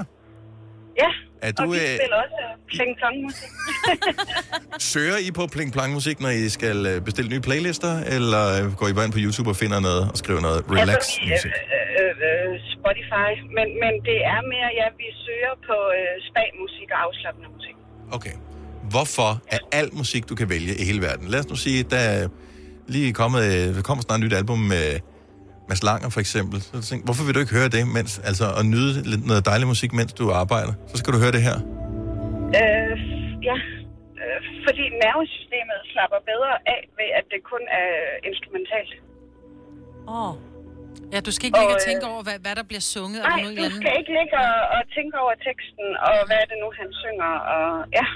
[1.02, 1.08] Ja,
[1.42, 2.34] Er og du, vi øh, spiller også
[2.76, 3.50] pling plong musik.
[4.92, 8.64] Søger I på pling plong musik, når I skal øh, bestille nye playlister, eller øh,
[8.78, 11.30] går I bare ind på YouTube og finder noget og skriver noget relax altså, vi,
[11.34, 11.52] musik?
[11.52, 16.88] øh, øh, øh, Spotify, men, men det er mere, ja, vi søger på øh, spa-musik
[16.94, 17.76] og afslappende musik.
[18.16, 18.34] Okay.
[18.90, 21.28] Hvorfor er al musik, du kan vælge i hele verden?
[21.28, 22.28] Lad os nu sige, der er
[22.88, 25.00] lige kommet, der kommer snart et nyt album med
[25.68, 26.62] Mads Langer for eksempel.
[26.62, 29.66] Så tænkte, hvorfor vil du ikke høre det, mens, altså at nyde lidt noget dejlig
[29.66, 30.72] musik, mens du arbejder?
[30.90, 31.81] Så skal du høre det her.
[32.60, 32.94] Øh,
[33.48, 33.56] ja,
[34.20, 37.90] øh, fordi nervesystemet slapper bedre af ved, at det kun er
[38.30, 38.92] instrumentalt.
[40.08, 40.28] Åh.
[40.28, 40.34] Oh.
[41.12, 43.20] Ja, du skal ikke ligge og, Og, øh, tænke over, hvad, hvad der bliver sunget.
[43.22, 46.48] Nej, eller du noget skal ikke ligge og, og tænke over teksten, og hvad er
[46.52, 47.66] det nu, han synger, og
[47.98, 48.06] ja.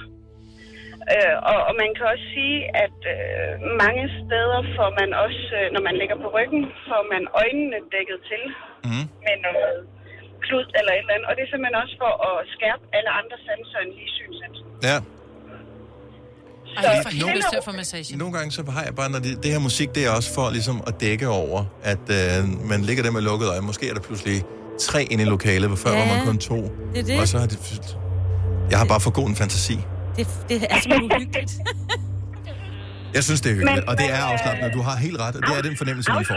[1.12, 3.50] Øh, og, og man kan også sige, at øh,
[3.84, 8.18] mange steder får man også, øh, når man ligger på ryggen, får man øjnene dækket
[8.30, 8.42] til
[8.88, 9.06] mm.
[9.26, 9.76] med noget
[10.46, 11.26] klud eller et eller andet.
[11.28, 14.66] Og det er simpelthen også for at skærpe alle andre sanser end lige synsansen.
[14.90, 14.96] Ja.
[16.76, 17.10] Ej, Så- for
[17.52, 18.16] til at få massage.
[18.22, 20.50] Nogle gange så har jeg bare, når det, det her musik, det er også for
[20.56, 21.60] ligesom at dække over,
[21.92, 23.66] at øh, man ligger der med lukkede øjne.
[23.70, 24.36] Måske er der pludselig
[24.80, 26.56] tre inde i lokalet, hvor før Ja, var man kun to.
[26.94, 27.20] det er det.
[27.20, 27.58] Og så har det...
[28.70, 29.72] Jeg har bare for god en fantasi.
[30.16, 31.52] Det, det er simpelthen uhyggeligt.
[33.14, 34.72] Jeg synes, det er hyggeligt, Men- og det er øh, afslappende.
[34.78, 36.34] Du har helt ret, og det er den fornemmelse, man får.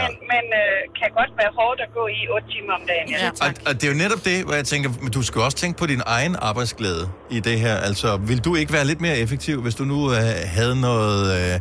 [0.00, 3.06] Men, men øh, kan godt være hårdt at gå i 8 timer om dagen.
[3.10, 5.56] Ja, Og, og det er jo netop det, hvor jeg tænker, men du skal også
[5.56, 7.76] tænke på din egen arbejdsglæde i det her.
[7.88, 10.18] Altså, vil du ikke være lidt mere effektiv, hvis du nu øh,
[10.56, 11.20] havde noget...
[11.38, 11.60] Øh,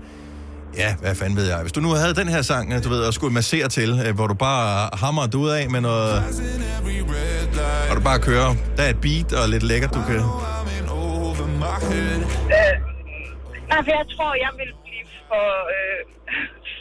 [0.77, 1.57] ja, hvad fanden ved jeg?
[1.61, 4.15] Hvis du nu havde den her sang, øh, du ved, og skulle massere til, øh,
[4.15, 6.23] hvor du bare hammer ud af med noget...
[7.89, 8.55] Og du bare kører.
[8.77, 10.15] Der er et beat og lidt lækkert, du kan...
[10.15, 10.21] Øh,
[13.69, 15.45] nej, for jeg tror, jeg vil blive for,
[15.77, 15.99] øh,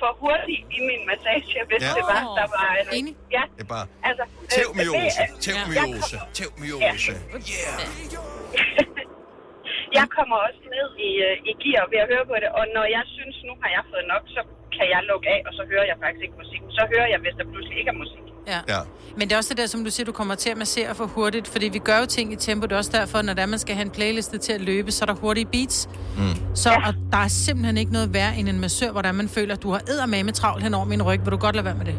[0.01, 1.93] for hurtig i min massage, hvis Ja.
[1.99, 2.67] det var, der var...
[2.81, 3.15] Øh, Enig?
[3.37, 3.87] Ja, Det er bare...
[4.09, 4.25] altså...
[4.57, 7.13] Tæv øh, myose, det er- tæv jeg myose, kom- tæv myose.
[7.53, 8.87] Yeah.
[9.99, 12.87] Jeg kommer også ned i, øh, i gear ved at høre på det, og når
[12.97, 14.41] jeg synes, nu har jeg fået nok, så
[14.77, 16.69] kan jeg lukke af, og så hører jeg faktisk ikke musikken.
[16.79, 18.27] Så hører jeg, hvis der pludselig ikke er musik.
[18.47, 18.59] Ja.
[18.69, 18.79] ja.
[19.19, 21.07] Men det er også det der, som du siger, du kommer til at massere for
[21.07, 22.67] hurtigt, fordi vi gør jo ting i tempo.
[22.67, 24.93] Det er også derfor, når det er, man skal have en playliste til at løbe,
[24.93, 25.89] så er der hurtige beats.
[26.19, 26.55] Mm.
[26.55, 29.55] Så og der er simpelthen ikke noget værre end en massør, hvor der man føler,
[29.55, 31.21] at du har eddermame travlt hen over min ryg.
[31.25, 31.95] Vil du godt lade være med det?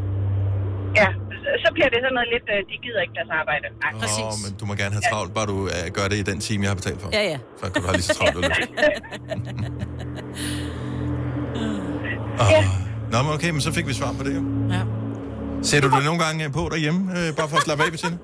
[0.95, 1.07] Ja,
[1.63, 3.65] så- bliver det sådan noget lidt, øh, de gider ikke deres arbejde.
[3.83, 3.91] Nej,
[4.23, 6.63] Åh, men du må gerne have travlt, bare du øh, gør det i den time,
[6.63, 7.09] jeg har betalt for.
[7.13, 7.37] Ja, ja.
[7.63, 8.69] Så kan du have lige så travlt, har lyst.
[12.39, 12.63] Oh.
[13.11, 14.41] Nå, men okay, men så fik vi svar på det jo.
[14.75, 14.81] Ja.
[15.63, 18.17] Sætter du det nogle gange på derhjemme, øh, bare for at slappe af, Bettina?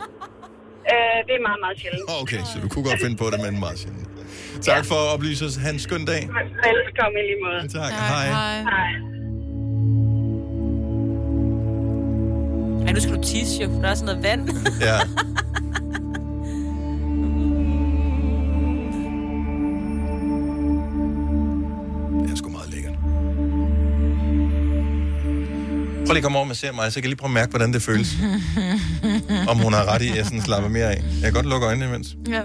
[0.91, 2.03] Øh, det er meget, meget sjældent.
[2.21, 4.07] Okay, så du kunne godt finde på det, men meget sjældent.
[4.61, 5.55] Tak for at oplyse os.
[5.55, 6.21] Ha' en skøn dag.
[6.69, 7.61] Velkommen i lige måde.
[7.79, 8.27] Tak, hej.
[8.27, 8.91] Hej.
[12.87, 14.49] Ej, nu skal du tisse jo, for der er sådan noget vand.
[14.81, 14.97] Ja.
[26.05, 27.49] Prøv lige at komme over med ser mig, så jeg kan lige prøve at mærke,
[27.49, 28.09] hvordan det føles.
[29.51, 31.03] Om hun har ret i, at jeg sådan slapper mere af.
[31.13, 32.07] Jeg kan godt lukke øjnene imens.
[32.27, 32.41] Ja.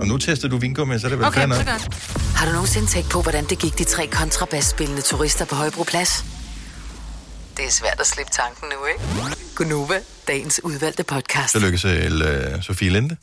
[0.00, 1.66] Og nu tester du vingummi, så er det vel Okay, fair nok.
[2.36, 6.24] Har du nogensinde tænkt på, hvordan det gik de tre kontrabasspillende turister på Højbroplads?
[7.56, 9.36] Det er svært at slippe tanken nu, ikke?
[9.54, 11.52] Gunova, dagens udvalgte podcast.
[11.52, 13.16] Tillykke til øh, Sofie Linde,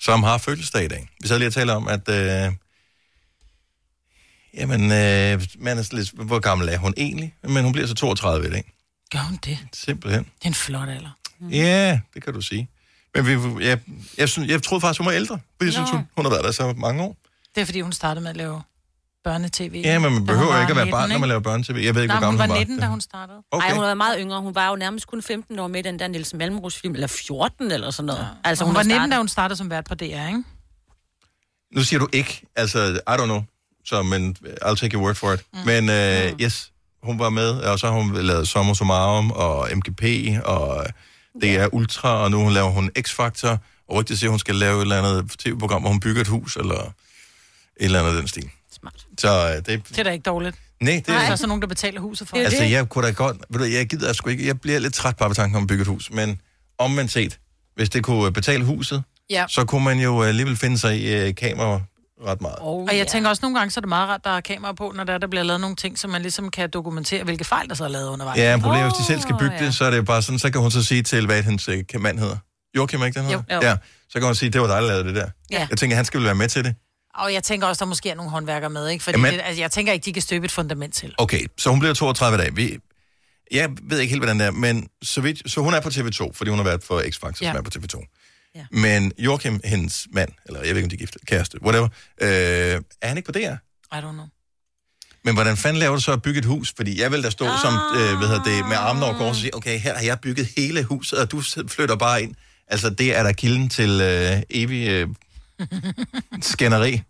[0.00, 1.08] som har fødselsdag i dag.
[1.22, 2.08] Vi sad lige og talte om, at...
[2.08, 2.52] Øh,
[4.54, 7.34] jamen, øh, man er lidt, hvor gammel er hun egentlig?
[7.42, 8.72] Men hun bliver så 32 i dag.
[9.12, 9.58] Gør hun det?
[9.72, 10.24] Simpelthen.
[10.24, 11.10] Det er en flot alder.
[11.50, 12.68] Ja, det kan du sige.
[13.14, 13.78] Men vi, jeg,
[14.18, 15.38] jeg, synes, jeg troede faktisk, hun var ældre.
[15.58, 17.16] For jeg synes, hun, hun har været der så mange år.
[17.54, 18.62] Det er, fordi hun startede med at lave
[19.24, 19.74] børnetv.
[19.74, 21.40] Ja, men man Da hun behøver var ikke at være 19, barn, når man laver
[21.40, 21.76] børne-tv.
[21.84, 22.80] Jeg ved ikke, Nej, hvor hun gammel var hun 19, var.
[22.84, 23.38] da hun startede.
[23.50, 23.66] Okay.
[23.68, 24.40] Ej, hun var meget yngre.
[24.40, 27.90] Hun var jo nærmest kun 15 år med den der Niels Malmros-film, eller 14 eller
[27.90, 28.20] sådan noget.
[28.20, 28.26] Ja.
[28.48, 30.44] Altså, hun, hun var har 19, startet- da hun startede som vært på DR, ikke?
[31.74, 33.42] Nu siger du ikke, altså, I don't know,
[33.84, 35.40] så, men I'll take your word for it.
[35.52, 35.58] Mm.
[35.66, 36.72] Men uh, yes,
[37.06, 40.02] hun var med, og så har hun lavet Sommer Summarum, og MGP,
[40.44, 40.86] og
[41.40, 43.48] det er Ultra, og nu laver hun X-Factor,
[43.88, 46.26] og rygtet siger, at hun skal lave et eller andet tv-program, hvor hun bygger et
[46.28, 46.90] hus, eller et
[47.76, 48.50] eller andet af den stil.
[48.80, 49.06] Smart.
[49.18, 50.56] Så uh, det, Det er da ikke dårligt.
[50.80, 51.28] nej, det Det er er...
[51.28, 52.36] der så nogen, der betaler huset for.
[52.36, 53.36] Altså, jeg kunne da godt...
[53.50, 54.46] Ved du, jeg gider sgu ikke...
[54.46, 56.40] Jeg bliver lidt træt bare ved tanken om at bygge et hus, men
[56.78, 57.38] omvendt set,
[57.76, 59.44] hvis det kunne betale huset, Ja.
[59.48, 61.80] så kunne man jo alligevel finde sig i kamera
[62.24, 62.56] ret meget.
[62.60, 64.72] Oh, og jeg tænker også nogle gange, så er det meget rart, der er kamera
[64.72, 67.68] på, når der, der bliver lavet nogle ting, så man ligesom kan dokumentere, hvilke fejl,
[67.68, 68.38] der så er lavet undervejs.
[68.38, 69.64] Ja, problemet er, hvis de selv skal bygge ja.
[69.64, 71.68] det, så er det jo bare sådan, så kan hun så sige til, hvad hendes
[71.68, 72.36] øh, mand hedder.
[72.76, 73.42] Joachim, ikke den hedder?
[73.50, 73.54] Jo.
[73.56, 73.68] Jo.
[73.68, 73.76] Ja,
[74.08, 75.28] så kan hun sige, det var dig, der lavede det der.
[75.50, 75.66] Ja.
[75.70, 76.74] Jeg tænker, han skal vel være med til det.
[77.14, 79.04] Og jeg tænker også, der måske er nogle håndværkere med, ikke?
[79.04, 81.14] Fordi Jamen- det, altså, jeg tænker ikke, de kan støbe et fundament til.
[81.18, 82.54] Okay, så hun bliver 32 dage.
[82.54, 82.78] Vi,
[83.50, 86.30] jeg ved ikke helt, hvordan det er, men så, vidt, så hun er på TV2,
[86.34, 87.50] fordi hun har været for X-Factor, Ja.
[87.50, 88.12] som er på TV2.
[88.56, 88.64] Ja.
[88.70, 91.88] Men Joachim, hendes mand, eller jeg ved ikke, om de er gift, kæreste, whatever,
[92.20, 92.28] øh,
[93.02, 93.38] er han ikke på DR?
[93.38, 94.26] I don't know.
[95.24, 96.72] Men hvordan fanden laver du så at bygge et hus?
[96.76, 97.60] Fordi jeg vil da stå ah.
[97.62, 100.20] som, øh, hvad hedder det, med armene over kors og sige, okay, her har jeg
[100.20, 102.34] bygget hele huset, og du flytter bare ind.
[102.68, 105.08] Altså, det er der kilden til øh, evig øh,
[106.42, 107.02] skænderi.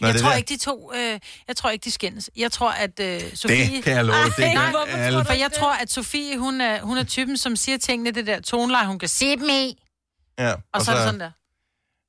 [0.00, 0.92] Når Jeg det tror der- ikke, de to...
[0.96, 1.18] Øh,
[1.48, 2.30] jeg tror ikke, de skændes.
[2.36, 3.82] Jeg tror, at øh, Sofie...
[3.82, 5.92] kan jeg love dig, det Ej, gør nej, hvorfor tror du For jeg tror, at
[5.92, 9.36] Sofie, hun er, hun er typen, som siger tingene, det der toneleje, hun kan se
[9.36, 9.78] dem i.
[10.38, 11.30] Ja, Og, og så, er det sådan der.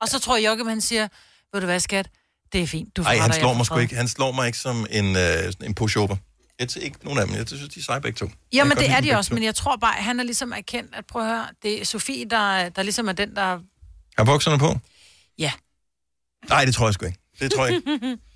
[0.02, 1.08] Og så tror jeg, Joachim, han siger,
[1.54, 2.10] ved du hvad, skat?
[2.54, 2.98] Det er fint.
[2.98, 3.96] Du Ej, han slår mig får sgu fred." ikke.
[3.96, 6.16] Han slår mig ikke som en, øh, en pushover.
[6.60, 7.36] Jeg tror ikke nogen af dem.
[7.36, 8.30] Jeg synes, de er seje begge to.
[8.54, 9.34] Ja, men det er de også, to.
[9.34, 11.86] men jeg tror bare, at han er ligesom erkendt, at prøv at høre, det er
[11.86, 13.60] Sofie, der, der ligesom er den, der...
[14.18, 14.80] Har bukserne på?
[15.38, 15.52] Ja.
[16.50, 17.20] Nej, det tror jeg sgu ikke.
[17.40, 18.18] Det tror jeg ikke.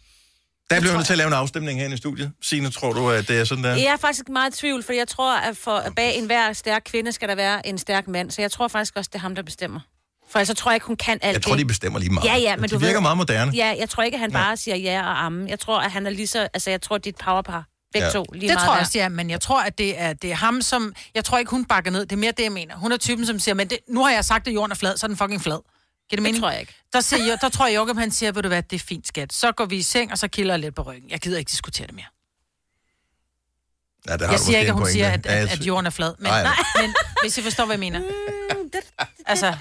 [0.72, 2.32] Der bliver vi nødt til at lave en afstemning herinde i studiet.
[2.42, 3.76] Signe, tror du, at det er sådan der?
[3.76, 7.12] Jeg er faktisk meget i tvivl, for jeg tror, at for, bag enhver stærk kvinde
[7.12, 8.32] skal der være en stærk mand.
[8.32, 9.80] Så jeg tror faktisk også, det er ham, der bestemmer.
[10.32, 11.60] For ellers så tror jeg ikke, hun kan alt Jeg tror, det.
[11.60, 12.26] de bestemmer lige meget.
[12.30, 13.52] Ja, ja, men de du virker ved, meget moderne.
[13.56, 15.50] Ja, jeg tror ikke, at han bare siger ja og amme.
[15.50, 16.48] Jeg tror, at han er lige så...
[16.54, 17.66] Altså, jeg tror, det er et powerpar.
[17.94, 18.12] Begge Ja.
[18.14, 20.32] to, lige det meget tror jeg også, ja, men jeg tror, at det er, det
[20.32, 20.94] er ham, som...
[21.16, 22.02] Jeg tror ikke, hun bakker ned.
[22.02, 22.76] Det er mere det, jeg mener.
[22.76, 24.98] Hun er typen, som siger, men det, nu har jeg sagt, at jorden er flad,
[24.98, 25.58] så er den fucking flad.
[26.12, 26.42] Giver det mening?
[26.44, 26.74] tror jeg ikke.
[26.94, 29.08] Der, siger, jeg, der tror jeg, Joachim, han siger, ved du hvad, det er fint,
[29.08, 29.34] skat.
[29.34, 31.10] Så går vi i seng, og så kilder jeg lidt på ryggen.
[31.10, 32.06] Jeg gider ikke diskutere det mere.
[34.08, 34.92] Ja, der har Jeg siger ikke, at hun pointe.
[34.94, 36.14] siger, at, at, at jorden er flad.
[36.20, 36.54] Men, Nej, nej.
[36.82, 38.02] men hvis I forstår, hvad jeg mener.
[39.26, 39.54] Altså,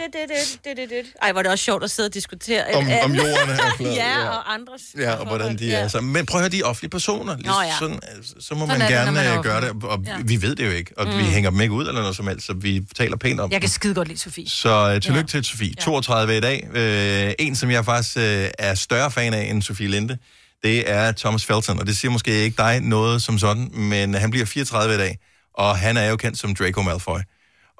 [1.22, 2.64] Ej, var det også sjovt at sidde og diskutere.
[2.74, 4.82] Om- et om jorden er flad, ja, og andres.
[4.98, 5.88] Ja, og hvordan de er.
[5.88, 7.36] Så, men prøv at høre, de er offentlige personer.
[7.36, 7.72] Lige, Nå, ja.
[7.78, 10.16] sådan, altså, så må Sådan man er gerne man øh, gøre det, og Ja.
[10.24, 11.18] vi ved det jo ikke, og Mm.
[11.18, 13.60] vi hænger dem ikke ud eller noget som helst, så vi taler pænt om jeg
[13.60, 14.48] kan skide godt lide Sofie.
[14.48, 15.26] Så uh, tillykke ja.
[15.40, 15.74] til Sofie.
[15.74, 16.68] 32 i dag.
[16.74, 18.22] Uh, en, som jeg faktisk uh,
[18.58, 20.18] er større fan af end Sofie Linde,
[20.64, 21.78] det er Thomas Felton.
[21.80, 25.18] Og det siger måske ikke dig noget som sådan, men han bliver 34 i dag,
[25.54, 27.18] og han er jo kendt som Draco Malfoy.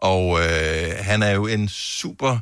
[0.03, 0.40] Og uh,
[0.98, 2.38] han er jo en super,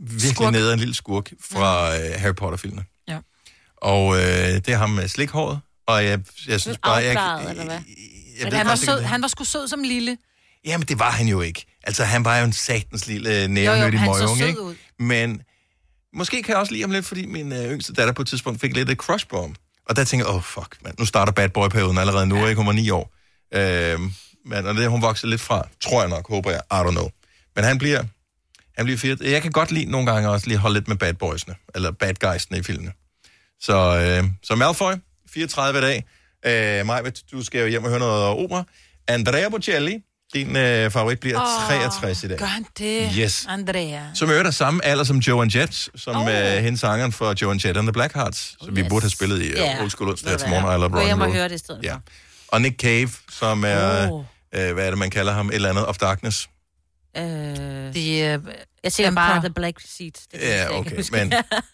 [0.00, 0.52] virkelig Skurk.
[0.52, 2.84] nederen lille skurk fra uh, Harry Potter-filmene.
[3.08, 3.18] Ja.
[3.76, 6.94] Og uh, det er ham med slikhåret, og jeg, jeg synes bare...
[6.94, 7.64] Jeg, hvad?
[7.64, 7.82] jeg
[8.42, 10.18] Men ved han var, ikke, sød, han var sgu sød som lille.
[10.64, 11.66] Jamen, det var han jo ikke.
[11.82, 14.60] Altså, han var jo en satans lille nærmødig han så møgung, ikke?
[14.60, 14.74] ud.
[14.98, 15.42] Men
[16.14, 18.60] måske kan jeg også lide ham lidt, fordi min øh, yngste datter på et tidspunkt
[18.60, 19.54] fik lidt et crush på ham.
[19.88, 20.94] Og der tænker jeg, åh, oh, fuck, man.
[20.98, 22.46] Nu starter bad boy-perioden allerede nu, ja.
[22.46, 22.56] ikke?
[22.56, 23.14] Hun var ni år.
[23.54, 24.12] Øhm,
[24.44, 26.60] men og det er hun vokset lidt fra, tror jeg nok, håber jeg.
[26.72, 27.08] I don't know.
[27.56, 28.02] Men han bliver,
[28.76, 29.20] han bliver firet.
[29.20, 32.14] Jeg kan godt lide nogle gange også lige holde lidt med bad boysene, eller bad
[32.14, 32.92] guysene i filmene.
[33.60, 33.74] Så,
[34.22, 34.92] øh, så Malfoy,
[35.34, 36.04] 34 i dag.
[36.80, 38.64] Øh, Maj, du skal jo hjem og høre noget opera.
[39.08, 39.98] Andrea Bocelli,
[40.34, 42.38] din øh, favorit, bliver oh, 63 i dag.
[42.38, 43.12] Gør han det?
[43.18, 43.46] Yes.
[43.48, 44.00] Andrea.
[44.14, 46.28] Som øvrigt er samme alder som Joan Jett, som oh.
[46.28, 49.48] øh, hendes sangeren for Joan Jett and the Blackhearts, som vi burde have spillet i
[49.48, 49.80] yeah.
[49.82, 51.96] Old School onsdag til morgen, eller Rock og and høre det i stedet Ja.
[52.48, 54.24] Og Nick Cave, som er, Oh.
[54.54, 55.48] Øh, hvad er det, man kalder ham?
[55.48, 56.48] Et eller andet of Darkness.
[57.16, 58.52] Øh, De, uh,
[58.84, 60.20] jeg tænker bare The Black Seat.
[60.32, 61.12] Det Ja, jeg okay, huske.
[61.16, 61.32] men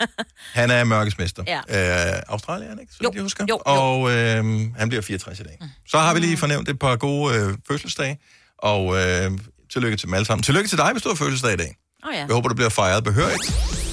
[0.60, 1.44] han er mørkesmester.
[1.46, 2.14] Ja.
[2.16, 2.92] Øh, Australien, ikke?
[2.92, 3.44] Så Jo, jeg husker.
[3.48, 3.72] jo, jo.
[3.74, 4.44] Og øh,
[4.76, 5.58] han bliver 64 i dag.
[5.88, 8.18] Så har vi lige fornævnt et par gode øh, fødselsdage,
[8.58, 9.30] og øh,
[9.72, 10.42] tillykke til dem alle sammen.
[10.42, 11.76] Tillykke til dig, hvis du har fødselsdag i dag.
[12.04, 12.18] Oh, ja.
[12.18, 13.44] Jeg håber, du bliver fejret behørigt.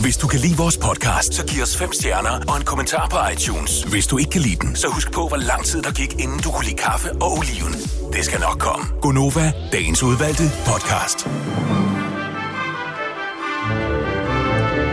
[0.02, 3.18] Hvis du kan lide vores podcast, så giv os fem stjerner og en kommentar på
[3.34, 3.84] iTunes.
[3.84, 6.40] Hvis du ikke kan lide den, så husk på, hvor lang tid der gik, inden
[6.40, 7.74] du kunne lide kaffe og oliven.
[8.14, 8.86] Det skal nok komme.
[9.02, 11.18] Gonova, dagens udvalgte podcast.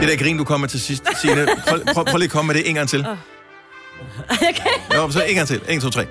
[0.01, 1.47] Det der grin, du kommer til sidst, Signe.
[1.69, 3.07] Prøv, prøv, prøv lige at komme med det en gang til.
[4.95, 5.61] Jo, så en gang til.
[5.69, 6.07] 1, 2, 3.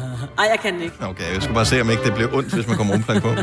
[0.38, 0.94] Ej, jeg kan ikke.
[1.00, 3.28] Okay, jeg skal bare se, om ikke det bliver ondt, hvis man kommer rumklang på.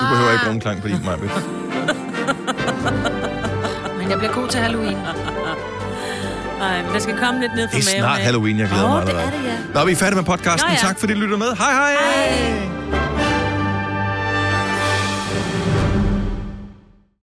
[0.00, 1.16] Du behøver ikke rumklang på din, Maja.
[3.98, 4.96] Men jeg bliver god til Halloween.
[6.58, 8.02] Nej, men der skal komme lidt ned fra Det er maven.
[8.02, 8.24] snart af.
[8.24, 9.32] Halloween, jeg glæder Åh, mig det allerede.
[9.36, 9.80] er det, ja.
[9.80, 10.68] Nå, vi er færdige med podcasten.
[10.70, 10.86] Nå, ja.
[10.88, 11.56] Tak fordi I lytter med.
[11.58, 11.92] Hej hej!
[12.00, 13.21] Hej.